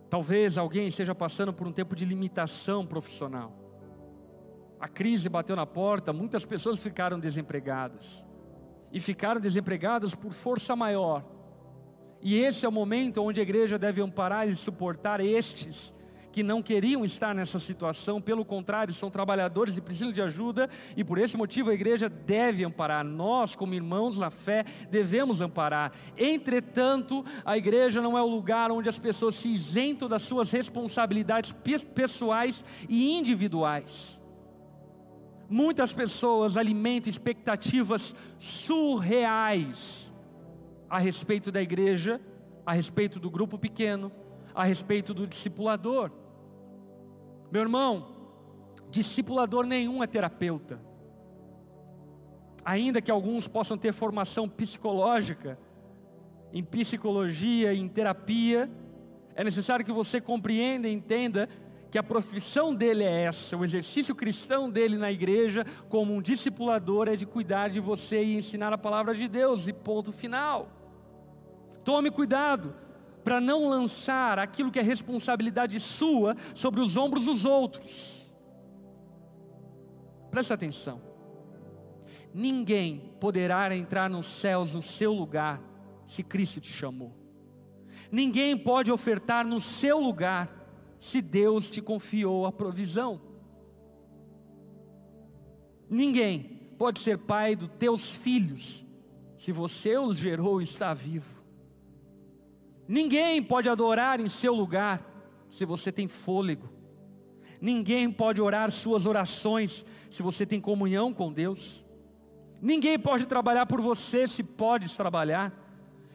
[0.09, 3.53] Talvez alguém esteja passando por um tempo de limitação profissional.
[4.81, 8.27] A crise bateu na porta, muitas pessoas ficaram desempregadas.
[8.91, 11.25] E ficaram desempregadas por força maior.
[12.23, 15.95] E esse é o momento onde a igreja deve amparar e suportar estes
[16.37, 21.03] que não queriam estar nessa situação, pelo contrário, são trabalhadores e precisam de ajuda, e
[21.03, 23.03] por esse motivo a igreja deve amparar.
[23.03, 25.93] Nós, como irmãos na fé, devemos amparar.
[26.15, 31.55] Entretanto, a igreja não é o lugar onde as pessoas se isentam das suas responsabilidades
[31.95, 34.21] pessoais e individuais.
[35.49, 40.13] Muitas pessoas alimentam expectativas surreais
[40.91, 42.21] a respeito da igreja,
[42.67, 44.13] a respeito do grupo pequeno,
[44.55, 46.26] a respeito do discipulador.
[47.51, 48.09] Meu irmão,
[48.91, 50.81] discipulador nenhum é terapeuta.
[52.65, 55.59] Ainda que alguns possam ter formação psicológica,
[56.53, 58.71] em psicologia, em terapia,
[59.35, 61.49] é necessário que você compreenda e entenda
[61.91, 67.09] que a profissão dele é essa, o exercício cristão dele na igreja, como um discipulador,
[67.09, 70.69] é de cuidar de você e ensinar a palavra de Deus, e ponto final.
[71.85, 72.75] Tome cuidado,
[73.27, 78.33] para não lançar aquilo que é responsabilidade sua sobre os ombros dos outros.
[80.31, 81.03] Presta atenção.
[82.33, 85.61] Ninguém poderá entrar nos céus no seu lugar
[86.07, 87.17] se Cristo te chamou.
[88.13, 90.65] Ninguém pode ofertar no seu lugar
[90.97, 93.21] se Deus te confiou a provisão.
[95.91, 96.45] Ninguém
[96.79, 98.87] pode ser pai dos teus filhos
[99.37, 101.36] se você os gerou e está vivo.
[102.89, 105.03] Ninguém pode adorar em seu lugar
[105.49, 106.69] se você tem fôlego.
[107.61, 111.85] Ninguém pode orar suas orações se você tem comunhão com Deus.
[112.61, 115.53] Ninguém pode trabalhar por você se podes trabalhar.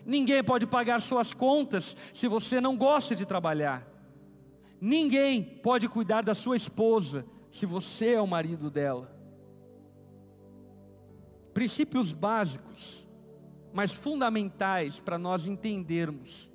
[0.05, 3.87] Ninguém pode pagar suas contas se você não gosta de trabalhar.
[4.79, 9.15] Ninguém pode cuidar da sua esposa se você é o marido dela.
[11.53, 13.07] Princípios básicos,
[13.73, 16.50] mas fundamentais para nós entendermos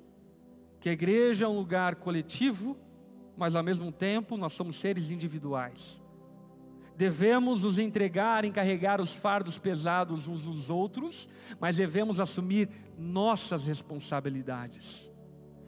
[0.87, 2.77] que a igreja é um lugar coletivo,
[3.35, 6.01] mas ao mesmo tempo nós somos seres individuais.
[6.95, 11.27] Devemos nos entregar em carregar os fardos pesados uns dos outros,
[11.59, 15.11] mas devemos assumir nossas responsabilidades.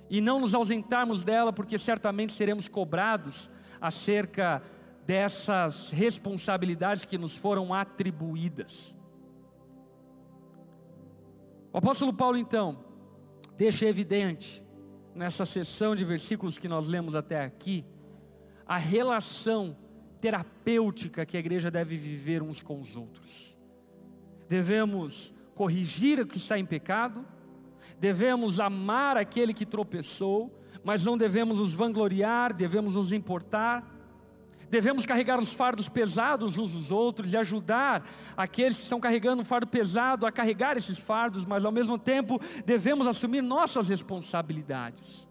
[0.09, 3.51] E não nos ausentarmos dela, porque certamente seremos cobrados
[3.81, 4.63] acerca
[5.05, 8.97] dessas responsabilidades que nos foram atribuídas.
[11.73, 12.85] O apóstolo Paulo, então,
[13.57, 14.63] deixa evidente
[15.15, 17.85] nessa sessão de versículos que nós lemos até aqui,
[18.65, 19.75] a relação
[20.21, 23.57] terapêutica que a igreja deve viver uns com os outros.
[24.47, 27.25] Devemos corrigir o que está em pecado,
[27.99, 33.98] devemos amar aquele que tropeçou, mas não devemos nos vangloriar, devemos nos importar
[34.69, 39.45] devemos carregar os fardos pesados uns dos outros e ajudar aqueles que estão carregando um
[39.45, 45.27] fardo pesado a carregar esses fardos, mas ao mesmo tempo devemos assumir nossas responsabilidades.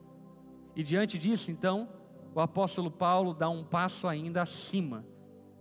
[0.74, 1.88] E diante disso, então,
[2.34, 5.04] o apóstolo Paulo dá um passo ainda acima,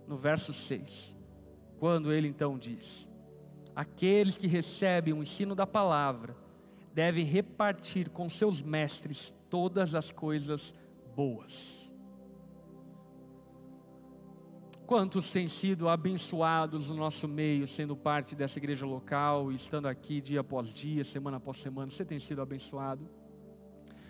[0.06, 1.16] no verso 6,
[1.78, 3.08] quando ele então diz:
[3.74, 6.36] Aqueles que recebem o ensino da palavra
[6.94, 10.74] devem repartir com seus mestres todas as coisas
[11.14, 11.87] boas.
[14.88, 20.40] Quantos têm sido abençoados no nosso meio, sendo parte dessa igreja local, estando aqui dia
[20.40, 23.06] após dia, semana após semana, você tem sido abençoado?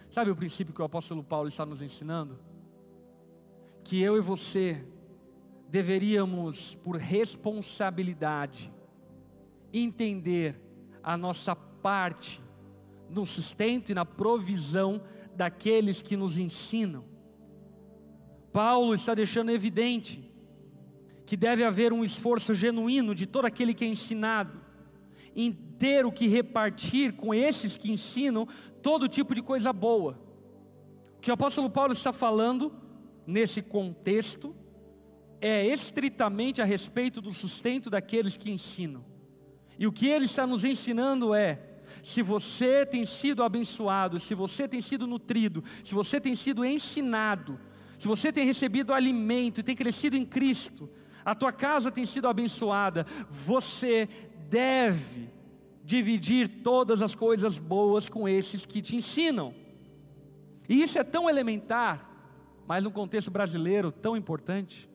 [0.08, 2.38] Sabe o princípio que o apóstolo Paulo está nos ensinando?
[3.82, 4.86] Que eu e você
[5.68, 8.72] deveríamos, por responsabilidade,
[9.72, 10.62] entender
[11.02, 12.40] a nossa parte
[13.10, 15.02] no sustento e na provisão
[15.34, 17.04] daqueles que nos ensinam.
[18.52, 20.27] Paulo está deixando evidente
[21.28, 24.62] que deve haver um esforço genuíno de todo aquele que é ensinado,
[25.36, 28.48] em ter o que repartir com esses que ensinam
[28.80, 30.18] todo tipo de coisa boa.
[31.18, 32.72] O que o apóstolo Paulo está falando
[33.26, 34.56] nesse contexto
[35.38, 39.04] é estritamente a respeito do sustento daqueles que ensinam.
[39.78, 41.60] E o que ele está nos ensinando é:
[42.02, 47.60] se você tem sido abençoado, se você tem sido nutrido, se você tem sido ensinado,
[47.98, 50.88] se você tem recebido alimento e tem crescido em Cristo,
[51.28, 53.04] a tua casa tem sido abençoada,
[53.44, 54.08] você
[54.48, 55.28] deve
[55.84, 59.54] dividir todas as coisas boas com esses que te ensinam.
[60.66, 62.10] E isso é tão elementar,
[62.66, 64.88] mas no contexto brasileiro tão importante.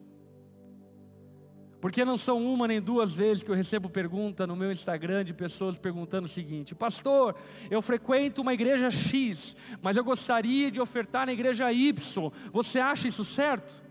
[1.80, 5.32] Porque não são uma nem duas vezes que eu recebo pergunta no meu Instagram de
[5.32, 7.36] pessoas perguntando o seguinte: Pastor,
[7.70, 12.32] eu frequento uma igreja X, mas eu gostaria de ofertar na igreja Y.
[12.52, 13.83] Você acha isso certo?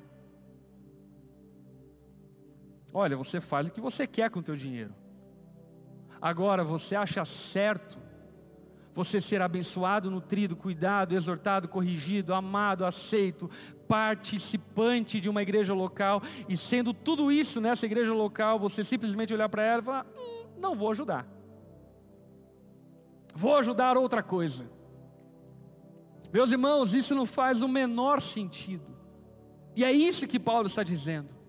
[2.94, 4.94] Olha, você faz o que você quer com o teu dinheiro.
[6.22, 7.98] Agora, você acha certo
[8.94, 13.50] você ser abençoado, nutrido, cuidado, exortado, corrigido, amado, aceito,
[13.88, 19.50] participante de uma igreja local, e sendo tudo isso nessa igreja local, você simplesmente olhar
[19.50, 21.28] para ela e falar: hum, não vou ajudar,
[23.36, 24.70] vou ajudar outra coisa.
[26.32, 28.96] Meus irmãos, isso não faz o menor sentido,
[29.76, 31.43] e é isso que Paulo está dizendo.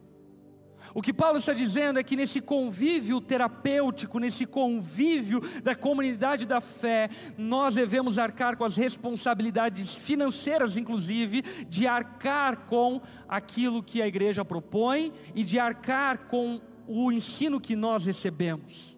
[0.95, 6.61] O que Paulo está dizendo é que nesse convívio terapêutico, nesse convívio da comunidade da
[6.61, 14.07] fé, nós devemos arcar com as responsabilidades financeiras, inclusive, de arcar com aquilo que a
[14.07, 18.97] igreja propõe e de arcar com o ensino que nós recebemos.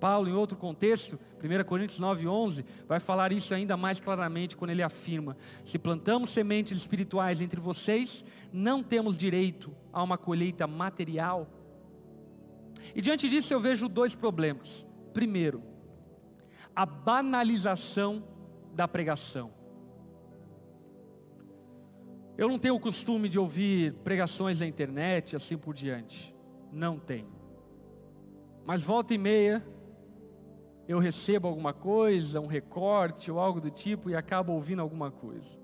[0.00, 4.82] Paulo, em outro contexto, 1 Coríntios 9,11, vai falar isso ainda mais claramente quando ele
[4.82, 11.46] afirma: Se plantamos sementes espirituais entre vocês, não temos direito a uma colheita material.
[12.94, 14.86] E diante disso eu vejo dois problemas.
[15.12, 15.62] Primeiro,
[16.74, 18.24] a banalização
[18.74, 19.52] da pregação.
[22.36, 26.32] Eu não tenho o costume de ouvir pregações na internet, assim por diante.
[26.72, 27.26] Não tenho.
[28.64, 29.66] Mas volta e meia,
[30.88, 35.60] eu recebo alguma coisa, um recorte ou algo do tipo e acabo ouvindo alguma coisa.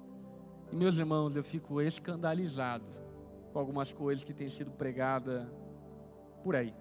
[0.70, 2.84] E meus irmãos, eu fico escandalizado
[3.50, 5.48] com algumas coisas que têm sido pregadas
[6.42, 6.74] por aí.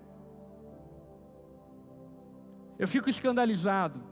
[2.78, 4.04] Eu fico escandalizado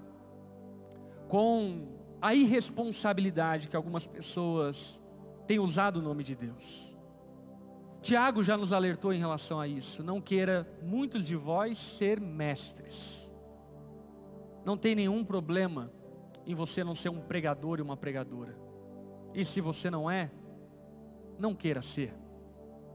[1.27, 1.89] com
[2.21, 5.03] a irresponsabilidade que algumas pessoas
[5.45, 6.97] têm usado o nome de Deus.
[8.01, 10.01] Tiago já nos alertou em relação a isso.
[10.01, 13.30] Não queira muitos de vós ser mestres
[14.65, 15.91] não tem nenhum problema
[16.45, 18.57] em você não ser um pregador e uma pregadora.
[19.33, 20.31] E se você não é,
[21.39, 22.13] não queira ser,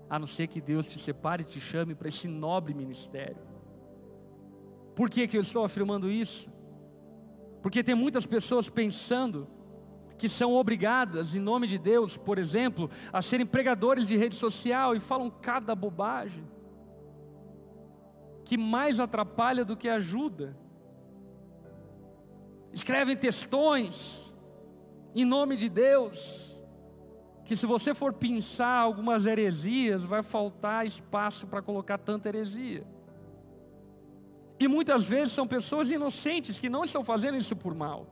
[0.08, 3.42] a não ser que Deus te separe e te chame para esse nobre ministério.
[4.94, 6.50] Por que, que eu estou afirmando isso?
[7.62, 9.48] Porque tem muitas pessoas pensando
[10.16, 14.94] que são obrigadas, em nome de Deus, por exemplo, a serem pregadores de rede social
[14.94, 16.46] e falam cada bobagem,
[18.44, 20.56] que mais atrapalha do que ajuda
[22.72, 24.34] escrevem textões
[25.14, 26.62] em nome de Deus,
[27.44, 32.86] que se você for pensar algumas heresias, vai faltar espaço para colocar tanta heresia.
[34.58, 38.06] E muitas vezes são pessoas inocentes que não estão fazendo isso por mal.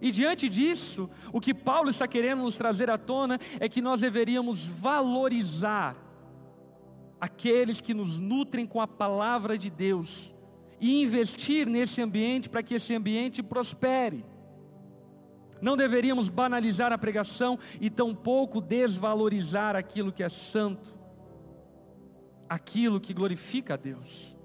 [0.00, 4.00] E diante disso, o que Paulo está querendo nos trazer à tona é que nós
[4.00, 5.96] deveríamos valorizar
[7.20, 10.34] aqueles que nos nutrem com a palavra de Deus
[10.82, 14.26] e investir nesse ambiente para que esse ambiente prospere.
[15.60, 20.92] Não deveríamos banalizar a pregação e tampouco desvalorizar aquilo que é santo,
[22.48, 24.36] aquilo que glorifica a Deus.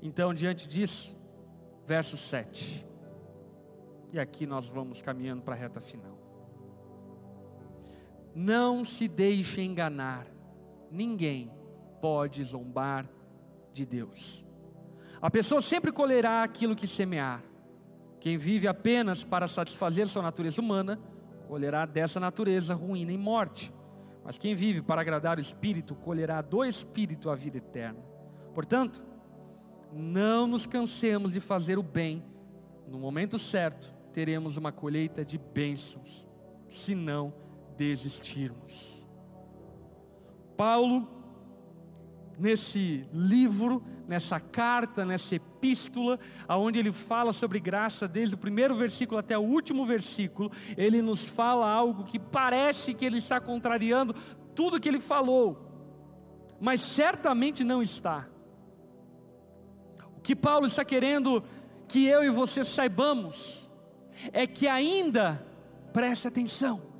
[0.00, 1.14] Então, diante disso,
[1.84, 2.86] verso 7.
[4.10, 6.18] E aqui nós vamos caminhando para a reta final.
[8.34, 10.26] Não se deixe enganar,
[10.90, 11.52] ninguém
[12.00, 13.06] pode zombar
[13.74, 14.46] de Deus.
[15.20, 17.42] A pessoa sempre colherá aquilo que semear.
[18.20, 20.98] Quem vive apenas para satisfazer sua natureza humana,
[21.48, 23.72] colherá dessa natureza ruína e morte.
[24.24, 28.00] Mas quem vive para agradar o Espírito, colherá do Espírito a vida eterna.
[28.54, 29.02] Portanto,
[29.92, 32.24] não nos cansemos de fazer o bem,
[32.88, 36.28] no momento certo, teremos uma colheita de bênçãos,
[36.68, 37.32] se não
[37.76, 39.06] desistirmos.
[40.56, 41.08] Paulo
[42.38, 49.18] nesse livro, nessa carta, nessa epístola, aonde ele fala sobre graça desde o primeiro versículo
[49.18, 54.14] até o último versículo, ele nos fala algo que parece que ele está contrariando
[54.54, 55.70] tudo que ele falou,
[56.60, 58.28] mas certamente não está.
[60.16, 61.42] O que Paulo está querendo
[61.88, 63.70] que eu e você saibamos
[64.32, 65.44] é que ainda
[65.92, 66.93] preste atenção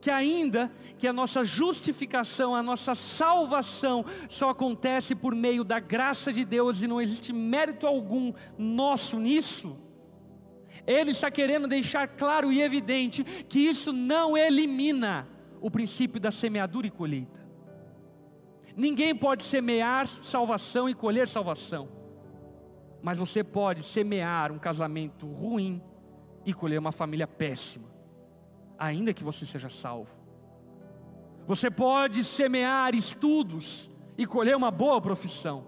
[0.00, 6.32] que ainda que a nossa justificação, a nossa salvação só acontece por meio da graça
[6.32, 9.76] de Deus e não existe mérito algum nosso nisso.
[10.86, 15.28] Ele está querendo deixar claro e evidente que isso não elimina
[15.60, 17.38] o princípio da semeadura e colheita.
[18.74, 21.88] Ninguém pode semear salvação e colher salvação,
[23.02, 25.82] mas você pode semear um casamento ruim
[26.46, 27.89] e colher uma família péssima
[28.80, 30.10] ainda que você seja salvo.
[31.46, 35.66] Você pode semear estudos e colher uma boa profissão.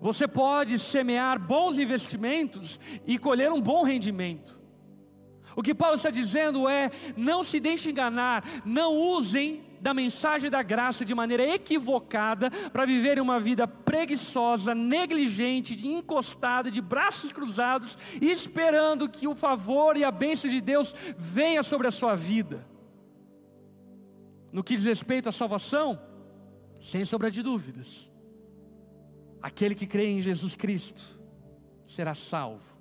[0.00, 4.60] Você pode semear bons investimentos e colher um bom rendimento.
[5.56, 10.62] O que Paulo está dizendo é: não se deixe enganar, não usem da mensagem da
[10.62, 19.08] graça de maneira equivocada para viver uma vida preguiçosa, negligente, encostada, de braços cruzados, esperando
[19.08, 22.64] que o favor e a bênção de Deus venha sobre a sua vida.
[24.52, 26.00] No que diz respeito à salvação,
[26.80, 28.12] sem sombra de dúvidas,
[29.42, 31.02] aquele que crê em Jesus Cristo
[31.88, 32.72] será salvo.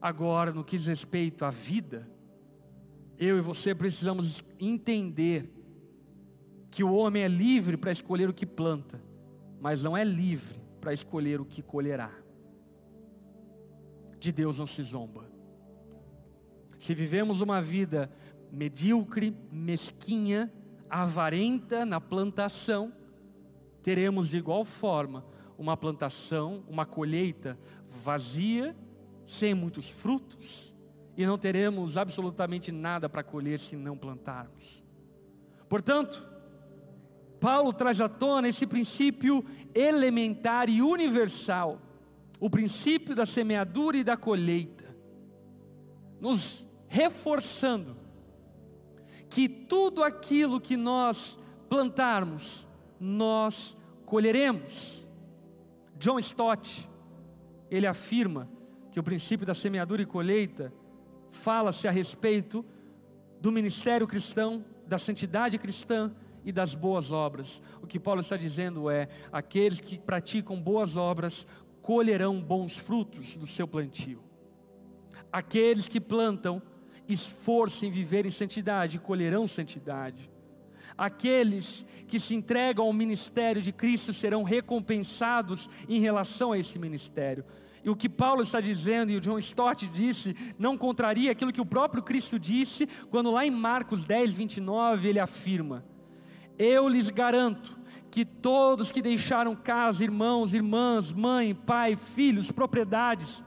[0.00, 2.08] Agora, no que diz respeito à vida,
[3.18, 5.61] eu e você precisamos entender
[6.72, 8.98] que o homem é livre para escolher o que planta,
[9.60, 12.10] mas não é livre para escolher o que colherá.
[14.18, 15.30] De Deus não se zomba.
[16.78, 18.10] Se vivemos uma vida
[18.50, 20.50] medíocre, mesquinha,
[20.88, 22.90] avarenta na plantação,
[23.82, 25.26] teremos de igual forma
[25.58, 27.58] uma plantação, uma colheita
[28.02, 28.74] vazia,
[29.26, 30.74] sem muitos frutos,
[31.18, 34.82] e não teremos absolutamente nada para colher se não plantarmos.
[35.68, 36.31] Portanto,
[37.42, 41.82] Paulo traz à tona esse princípio elementar e universal,
[42.38, 44.96] o princípio da semeadura e da colheita,
[46.20, 47.96] nos reforçando
[49.28, 51.36] que tudo aquilo que nós
[51.68, 52.68] plantarmos,
[53.00, 53.76] nós
[54.06, 55.08] colheremos.
[55.98, 56.88] John Stott,
[57.68, 58.48] ele afirma
[58.92, 60.72] que o princípio da semeadura e colheita
[61.28, 62.64] fala-se a respeito
[63.40, 66.12] do ministério cristão, da santidade cristã
[66.44, 67.62] e das boas obras.
[67.82, 71.46] O que Paulo está dizendo é: aqueles que praticam boas obras
[71.80, 74.22] colherão bons frutos do seu plantio.
[75.32, 76.62] Aqueles que plantam
[77.08, 80.30] esforço em viver em santidade colherão santidade.
[80.96, 87.44] Aqueles que se entregam ao ministério de Cristo serão recompensados em relação a esse ministério.
[87.84, 91.60] E o que Paulo está dizendo, e o John Stott disse, não contraria aquilo que
[91.60, 95.84] o próprio Cristo disse, quando lá em Marcos 10, 29, ele afirma:
[96.58, 97.78] eu lhes garanto
[98.10, 103.42] que todos que deixaram casa, irmãos, irmãs, mãe, pai, filhos, propriedades,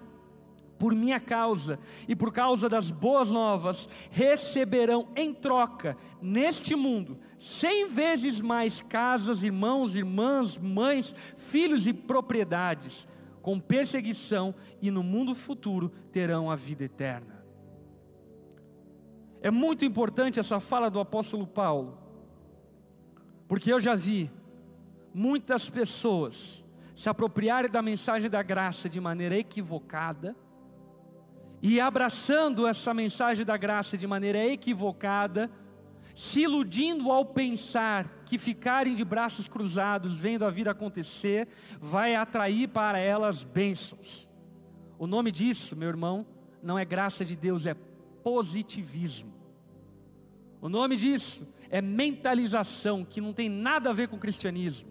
[0.78, 7.88] por minha causa e por causa das boas novas, receberão em troca, neste mundo, cem
[7.88, 13.08] vezes mais casas, irmãos, irmãs, mães, filhos e propriedades,
[13.42, 17.46] com perseguição, e no mundo futuro terão a vida eterna.
[19.42, 22.05] É muito importante essa fala do apóstolo Paulo,
[23.48, 24.32] porque eu já vi
[25.14, 30.36] muitas pessoas se apropriarem da mensagem da graça de maneira equivocada,
[31.62, 35.50] e abraçando essa mensagem da graça de maneira equivocada,
[36.14, 41.48] se iludindo ao pensar que ficarem de braços cruzados vendo a vida acontecer,
[41.82, 44.30] vai atrair para elas bênçãos.
[44.98, 46.26] O nome disso, meu irmão,
[46.62, 47.74] não é graça de Deus, é
[48.24, 49.34] positivismo.
[50.62, 54.90] O nome disso é mentalização, que não tem nada a ver com o cristianismo.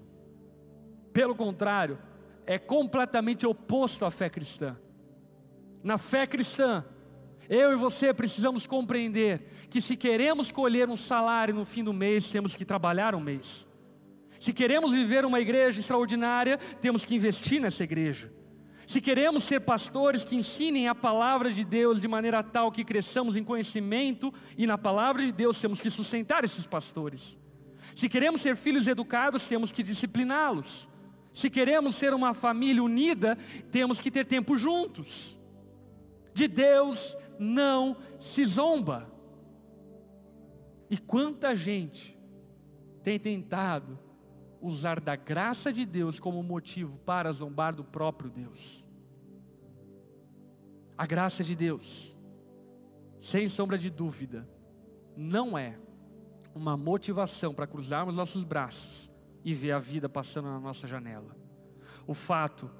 [1.12, 1.98] Pelo contrário,
[2.46, 4.76] é completamente oposto à fé cristã.
[5.82, 6.84] Na fé cristã,
[7.48, 12.30] eu e você precisamos compreender que se queremos colher um salário no fim do mês,
[12.30, 13.66] temos que trabalhar um mês.
[14.38, 18.30] Se queremos viver uma igreja extraordinária, temos que investir nessa igreja.
[18.86, 23.36] Se queremos ser pastores que ensinem a palavra de Deus de maneira tal que cresçamos
[23.36, 27.38] em conhecimento e na palavra de Deus, temos que sustentar esses pastores.
[27.94, 30.88] Se queremos ser filhos educados, temos que discipliná-los.
[31.32, 33.36] Se queremos ser uma família unida,
[33.70, 35.38] temos que ter tempo juntos.
[36.32, 39.12] De Deus não se zomba.
[40.90, 42.16] E quanta gente
[43.02, 43.98] tem tentado
[44.64, 48.86] usar da graça de Deus como motivo para zombar do próprio Deus.
[50.96, 52.16] A graça de Deus,
[53.20, 54.48] sem sombra de dúvida,
[55.14, 55.76] não é
[56.54, 59.10] uma motivação para cruzarmos nossos braços
[59.44, 61.36] e ver a vida passando na nossa janela.
[62.06, 62.70] O fato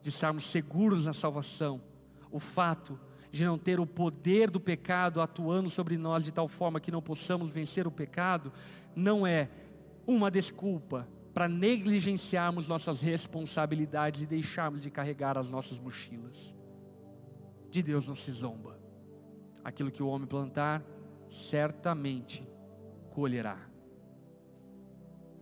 [0.00, 1.82] de estarmos seguros na salvação,
[2.30, 2.98] o fato
[3.32, 7.02] de não ter o poder do pecado atuando sobre nós de tal forma que não
[7.02, 8.52] possamos vencer o pecado,
[8.94, 9.48] não é
[10.06, 16.54] uma desculpa para negligenciarmos nossas responsabilidades e deixarmos de carregar as nossas mochilas.
[17.70, 18.78] De Deus não se zomba.
[19.64, 20.84] Aquilo que o homem plantar,
[21.28, 22.46] certamente
[23.10, 23.58] colherá.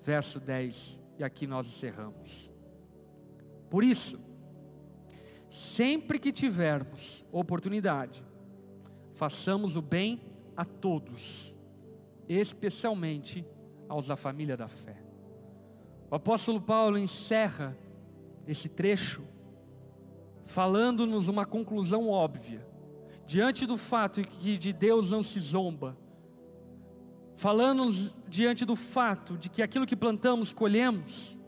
[0.03, 2.51] Verso 10, e aqui nós encerramos.
[3.69, 4.21] Por isso,
[5.49, 8.25] sempre que tivermos oportunidade,
[9.15, 10.21] façamos o bem
[10.57, 11.57] a todos,
[12.29, 13.45] especialmente
[13.89, 15.00] aos da família da fé.
[16.11, 17.77] O apóstolo Paulo encerra
[18.47, 19.23] esse trecho
[20.51, 22.67] falando-nos uma conclusão óbvia,
[23.25, 25.97] diante do fato que de Deus não se zomba,
[27.37, 31.39] falando-nos diante do fato de que aquilo que plantamos colhemos.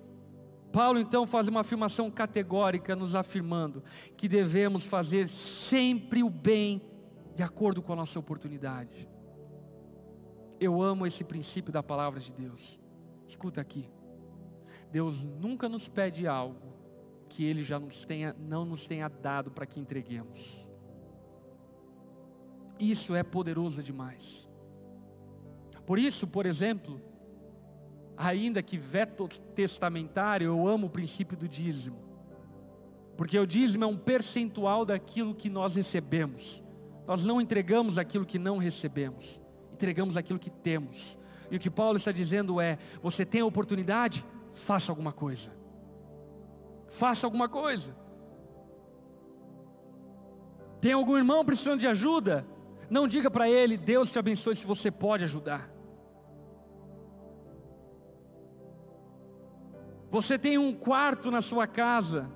[0.73, 3.83] Paulo então faz uma afirmação categórica, nos afirmando
[4.17, 6.81] que devemos fazer sempre o bem
[7.35, 9.09] de acordo com a nossa oportunidade.
[10.61, 12.81] Eu amo esse princípio da palavra de Deus.
[13.27, 13.91] Escuta aqui.
[14.93, 16.71] Deus nunca nos pede algo
[17.29, 20.69] que Ele já nos tenha, não nos tenha dado para que entreguemos.
[22.79, 24.51] Isso é poderoso demais.
[25.87, 27.01] Por isso, por exemplo,
[28.17, 31.99] ainda que veto testamentário, eu amo o princípio do dízimo.
[33.17, 36.63] Porque o dízimo é um percentual daquilo que nós recebemos.
[37.07, 39.41] Nós não entregamos aquilo que não recebemos,
[39.73, 41.19] entregamos aquilo que temos.
[41.51, 45.53] E o que Paulo está dizendo é: você tem a oportunidade, faça alguma coisa.
[46.89, 47.97] Faça alguma coisa.
[50.81, 52.47] Tem algum irmão precisando de ajuda?
[52.91, 55.71] Não diga para ele, Deus te abençoe se você pode ajudar.
[60.11, 62.31] Você tem um quarto na sua casa,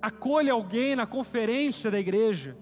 [0.00, 2.56] acolha alguém na conferência da igreja.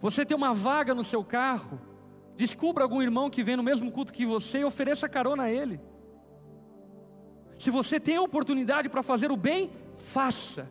[0.00, 1.78] Você tem uma vaga no seu carro,
[2.36, 5.78] descubra algum irmão que vem no mesmo culto que você e ofereça carona a ele.
[7.58, 10.70] Se você tem a oportunidade para fazer o bem, faça.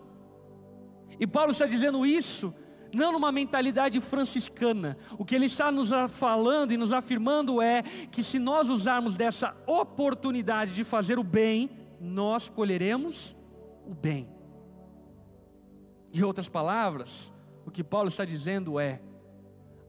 [1.20, 2.54] E Paulo está dizendo isso
[2.94, 4.98] não numa mentalidade franciscana.
[5.18, 7.82] O que ele está nos falando e nos afirmando é
[8.12, 13.36] que se nós usarmos dessa oportunidade de fazer o bem, nós colheremos
[13.86, 14.30] o bem.
[16.14, 17.34] Em outras palavras,
[17.66, 19.02] o que Paulo está dizendo é: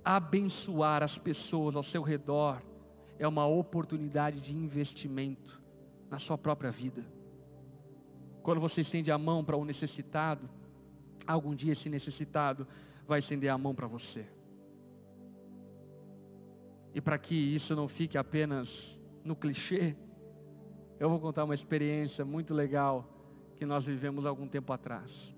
[0.02, 2.62] abençoar as pessoas ao seu redor
[3.18, 5.63] é uma oportunidade de investimento
[6.14, 7.04] na sua própria vida.
[8.40, 10.48] Quando você estende a mão para o um necessitado,
[11.26, 12.68] algum dia esse necessitado
[13.04, 14.24] vai estender a mão para você.
[16.94, 19.96] E para que isso não fique apenas no clichê,
[21.00, 23.04] eu vou contar uma experiência muito legal
[23.56, 25.34] que nós vivemos algum tempo atrás.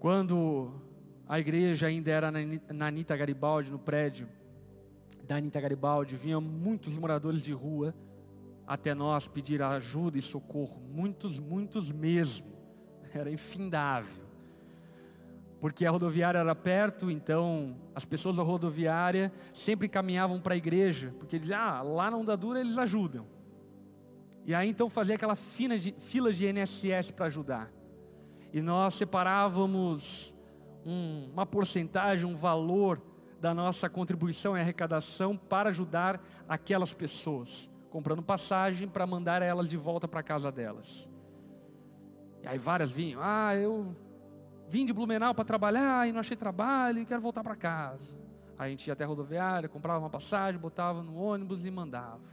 [0.00, 0.72] Quando
[1.28, 4.28] a igreja ainda era na Anitta Garibaldi, no prédio
[5.22, 7.94] da Anitta Garibaldi, vinham muitos moradores de rua
[8.66, 12.52] até nós pedir ajuda e socorro, muitos, muitos mesmo,
[13.14, 14.22] era infindável
[15.62, 21.14] porque a rodoviária era perto, então as pessoas da rodoviária sempre caminhavam para a igreja,
[21.20, 23.24] porque diziam, ah, lá na Onda Dura eles ajudam.
[24.44, 27.70] E aí então fazia aquela fila de, fila de NSS para ajudar.
[28.52, 30.34] E nós separávamos
[30.84, 33.00] um, uma porcentagem, um valor
[33.40, 39.76] da nossa contribuição e arrecadação para ajudar aquelas pessoas, comprando passagem para mandar elas de
[39.76, 41.10] volta para casa delas.
[42.42, 43.94] E aí várias vinham, ah, eu
[44.66, 48.18] vim de Blumenau para trabalhar e não achei trabalho e quero voltar para casa.
[48.58, 52.32] Aí a gente ia até a rodoviária, comprava uma passagem, botava no ônibus e mandava.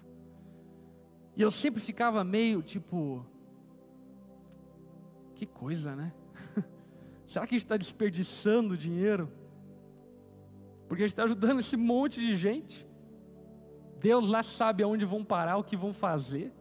[1.35, 3.25] E eu sempre ficava meio tipo,
[5.35, 6.13] que coisa, né?
[7.27, 9.29] Será que a gente está desperdiçando dinheiro?
[10.87, 12.88] Porque a gente está ajudando esse monte de gente.
[13.99, 16.53] Deus lá sabe aonde vão parar, o que vão fazer.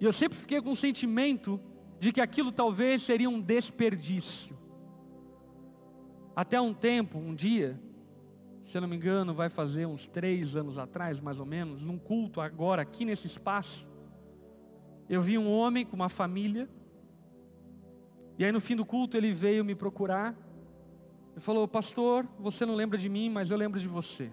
[0.00, 1.60] E eu sempre fiquei com um sentimento
[2.00, 4.58] de que aquilo talvez seria um desperdício.
[6.34, 7.80] Até um tempo, um dia,
[8.64, 11.98] se eu não me engano, vai fazer uns três anos atrás, mais ou menos, num
[11.98, 13.86] culto agora, aqui nesse espaço,
[15.08, 16.68] eu vi um homem com uma família,
[18.36, 20.36] e aí no fim do culto ele veio me procurar,
[21.36, 24.30] e falou: Pastor, você não lembra de mim, mas eu lembro de você.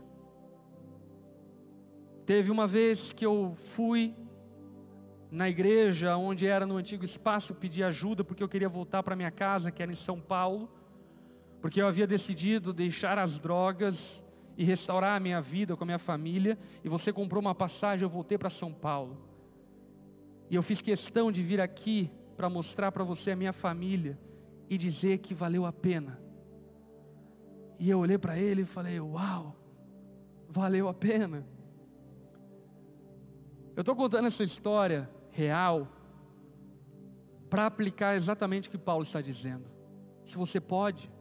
[2.31, 4.15] Teve uma vez que eu fui
[5.29, 9.29] na igreja onde era no antigo espaço, pedi ajuda porque eu queria voltar para minha
[9.29, 10.71] casa, que era em São Paulo,
[11.59, 14.23] porque eu havia decidido deixar as drogas
[14.57, 18.09] e restaurar a minha vida com a minha família, e você comprou uma passagem, eu
[18.09, 19.17] voltei para São Paulo.
[20.49, 24.17] E eu fiz questão de vir aqui para mostrar para você a minha família
[24.69, 26.17] e dizer que valeu a pena.
[27.77, 29.53] E eu olhei para ele e falei: Uau,
[30.47, 31.45] valeu a pena.
[33.75, 35.87] Eu estou contando essa história real
[37.49, 39.65] para aplicar exatamente o que Paulo está dizendo.
[40.25, 41.11] Se você pode,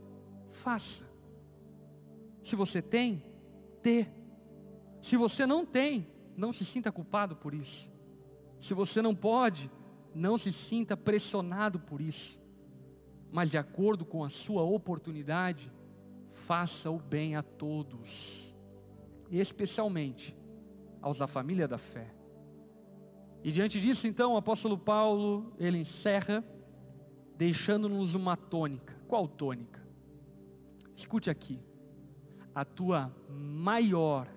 [0.49, 1.09] faça.
[2.43, 3.25] Se você tem,
[3.83, 4.07] dê.
[5.01, 7.91] Se você não tem, não se sinta culpado por isso.
[8.59, 9.71] Se você não pode,
[10.15, 12.41] não se sinta pressionado por isso.
[13.33, 15.73] Mas de acordo com a sua oportunidade,
[16.33, 18.55] faça o bem a todos.
[19.31, 20.37] especialmente
[21.01, 22.20] aos da família da fé.
[23.43, 26.45] E diante disso, então, o apóstolo Paulo, ele encerra
[27.37, 28.95] deixando-nos uma tônica.
[29.09, 29.81] Qual tônica?
[30.95, 31.59] Escute aqui.
[32.55, 34.29] A tua maior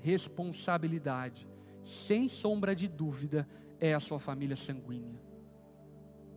[0.00, 1.46] responsabilidade,
[1.82, 3.46] sem sombra de dúvida,
[3.78, 5.20] é a sua família sanguínea.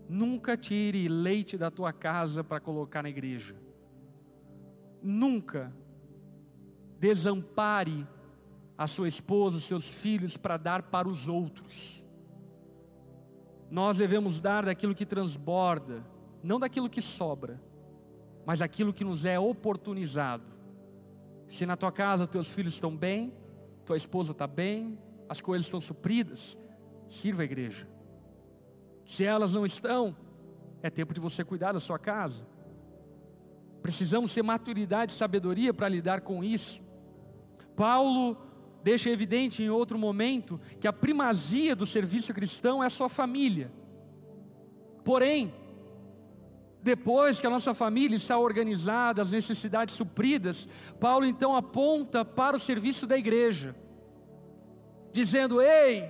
[0.10, 3.56] Nunca tire leite da tua casa para colocar na igreja.
[5.02, 5.74] Nunca
[7.00, 8.06] desampare
[8.78, 12.06] a sua esposa, os seus filhos para dar para os outros.
[13.70, 16.04] Nós devemos dar daquilo que transborda,
[16.44, 17.62] não daquilo que sobra,
[18.46, 20.44] mas daquilo que nos é oportunizado.
[21.48, 23.34] Se na tua casa teus filhos estão bem,
[23.86, 24.98] tua esposa está bem,
[25.28, 26.58] as coisas estão supridas,
[27.08, 27.88] sirva a igreja.
[29.06, 30.16] Se elas não estão,
[30.82, 32.46] é tempo de você cuidar da sua casa.
[33.82, 36.82] Precisamos ter maturidade e sabedoria para lidar com isso.
[37.76, 38.38] Paulo
[38.84, 43.72] deixa evidente em outro momento que a primazia do serviço cristão é a sua família.
[45.04, 45.54] Porém,
[46.82, 50.68] depois que a nossa família está organizada, as necessidades supridas,
[51.00, 53.76] Paulo então aponta para o serviço da igreja,
[55.12, 56.10] dizendo: Ei,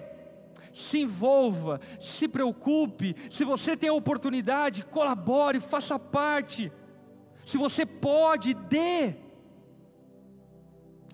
[0.72, 6.72] se envolva, se preocupe, se você tem a oportunidade, colabore, faça parte,
[7.44, 9.16] se você pode, dê.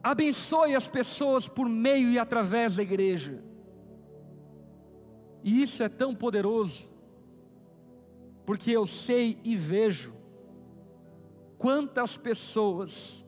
[0.06, 3.44] Abençoe as pessoas por meio e através da igreja.
[5.44, 6.88] E isso é tão poderoso,
[8.46, 10.14] porque eu sei e vejo
[11.58, 13.26] quantas pessoas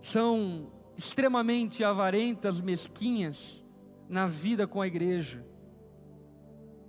[0.00, 3.64] são extremamente avarentas, mesquinhas
[4.08, 5.46] na vida com a igreja.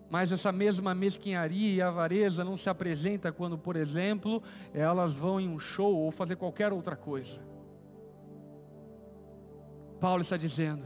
[0.10, 4.42] Mas essa mesma mesquinharia e avareza não se apresenta quando, por exemplo,
[4.74, 7.51] elas vão em um show ou fazer qualquer outra coisa.
[10.02, 10.84] Paulo está dizendo: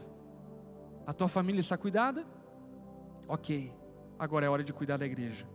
[1.07, 2.25] a tua família está cuidada?
[3.27, 3.73] Ok,
[4.19, 5.47] agora é hora de cuidar da igreja.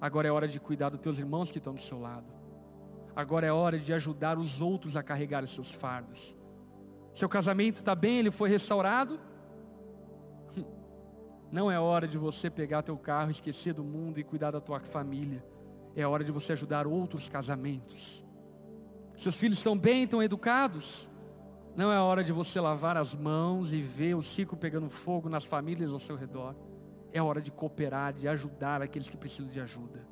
[0.00, 2.32] Agora é hora de cuidar dos teus irmãos que estão do seu lado.
[3.16, 6.36] Agora é hora de ajudar os outros a carregar os seus fardos.
[7.12, 9.18] Seu casamento está bem, ele foi restaurado?
[11.50, 14.78] Não é hora de você pegar teu carro, esquecer do mundo e cuidar da tua
[14.78, 15.44] família.
[15.96, 18.24] É hora de você ajudar outros casamentos.
[19.16, 21.08] Seus filhos estão bem, estão educados?
[21.76, 25.44] Não é hora de você lavar as mãos e ver o ciclo pegando fogo nas
[25.44, 26.56] famílias ao seu redor.
[27.12, 30.02] É hora de cooperar, de ajudar aqueles que precisam de ajuda.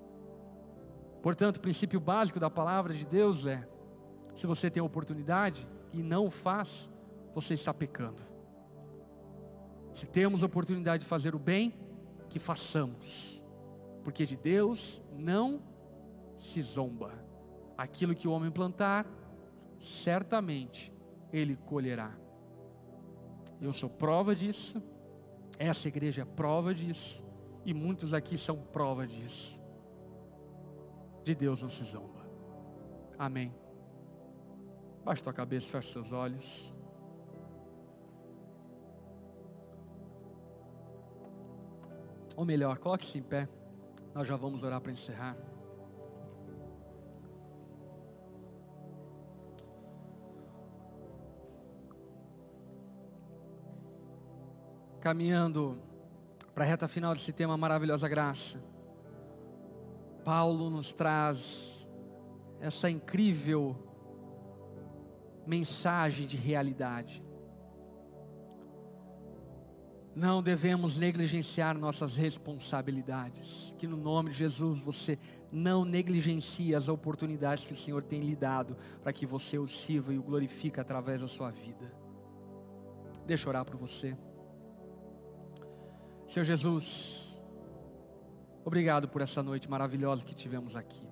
[1.22, 3.66] Portanto, o princípio básico da palavra de Deus é:
[4.34, 6.92] se você tem a oportunidade e não o faz,
[7.34, 8.22] você está pecando.
[9.94, 11.72] Se temos a oportunidade de fazer o bem,
[12.28, 13.42] que façamos,
[14.02, 15.62] porque de Deus não
[16.36, 17.12] se zomba.
[17.78, 19.06] Aquilo que o homem plantar,
[19.78, 20.93] certamente
[21.34, 22.16] ele colherá.
[23.60, 24.80] Eu sou prova disso,
[25.58, 27.24] essa igreja é prova disso,
[27.64, 29.60] e muitos aqui são prova disso.
[31.24, 32.24] De Deus não se zomba.
[33.18, 33.52] Amém.
[35.02, 36.72] Baixe tua cabeça, feche seus olhos.
[42.36, 43.48] Ou melhor, coloque-se em pé.
[44.14, 45.36] Nós já vamos orar para encerrar.
[55.04, 55.78] Caminhando
[56.54, 58.58] para a reta final desse tema maravilhosa graça.
[60.24, 61.86] Paulo nos traz
[62.58, 63.76] essa incrível
[65.46, 67.22] mensagem de realidade.
[70.16, 73.74] Não devemos negligenciar nossas responsabilidades.
[73.76, 75.18] Que no nome de Jesus você
[75.52, 80.14] não negligencie as oportunidades que o Senhor tem lhe dado para que você o sirva
[80.14, 81.92] e o glorifique através da sua vida.
[83.26, 84.16] Deixa eu orar por você.
[86.26, 87.40] Senhor Jesus,
[88.64, 91.06] obrigado por essa noite maravilhosa que tivemos aqui.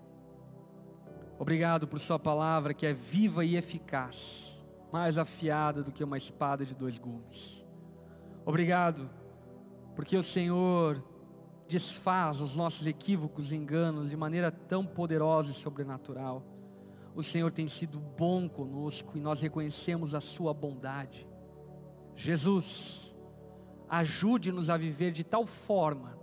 [1.38, 6.64] Obrigado por Sua palavra que é viva e eficaz, mais afiada do que uma espada
[6.64, 7.66] de dois gumes.
[8.44, 9.10] Obrigado,
[9.94, 11.02] porque o Senhor
[11.68, 16.44] desfaz os nossos equívocos e enganos de maneira tão poderosa e sobrenatural.
[17.14, 21.26] O Senhor tem sido bom conosco e nós reconhecemos a Sua bondade.
[22.14, 23.11] Jesus,
[23.92, 26.18] ajude-nos a viver de tal forma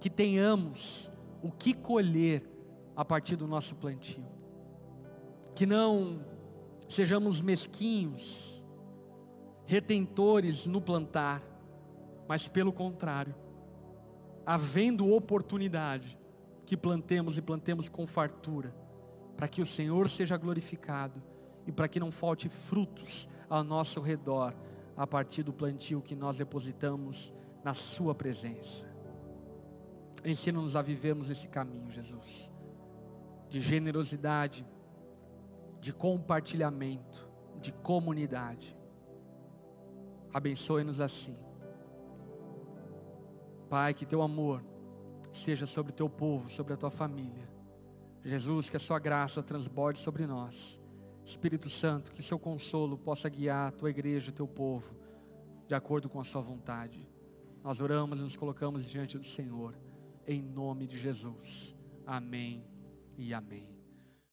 [0.00, 2.42] que tenhamos o que colher
[2.96, 4.24] a partir do nosso plantio.
[5.54, 6.24] Que não
[6.88, 8.64] sejamos mesquinhos,
[9.66, 11.42] retentores no plantar,
[12.26, 13.34] mas pelo contrário,
[14.46, 16.18] havendo oportunidade,
[16.64, 18.74] que plantemos e plantemos com fartura,
[19.36, 21.22] para que o Senhor seja glorificado
[21.66, 24.54] e para que não falte frutos ao nosso redor
[24.96, 28.86] a partir do plantio que nós depositamos na Sua presença.
[30.24, 32.50] Ensina-nos a vivermos esse caminho, Jesus,
[33.48, 34.66] de generosidade,
[35.80, 37.28] de compartilhamento,
[37.60, 38.76] de comunidade.
[40.32, 41.36] Abençoe-nos assim.
[43.68, 44.64] Pai, que teu amor
[45.32, 47.48] seja sobre teu povo, sobre a tua família.
[48.24, 50.80] Jesus, que a sua graça transborde sobre nós.
[51.24, 54.94] Espírito Santo, que seu consolo possa guiar a tua igreja, o teu povo,
[55.66, 57.08] de acordo com a sua vontade.
[57.62, 59.74] Nós oramos e nos colocamos diante do Senhor,
[60.26, 61.74] em nome de Jesus.
[62.06, 62.62] Amém
[63.16, 63.73] e amém.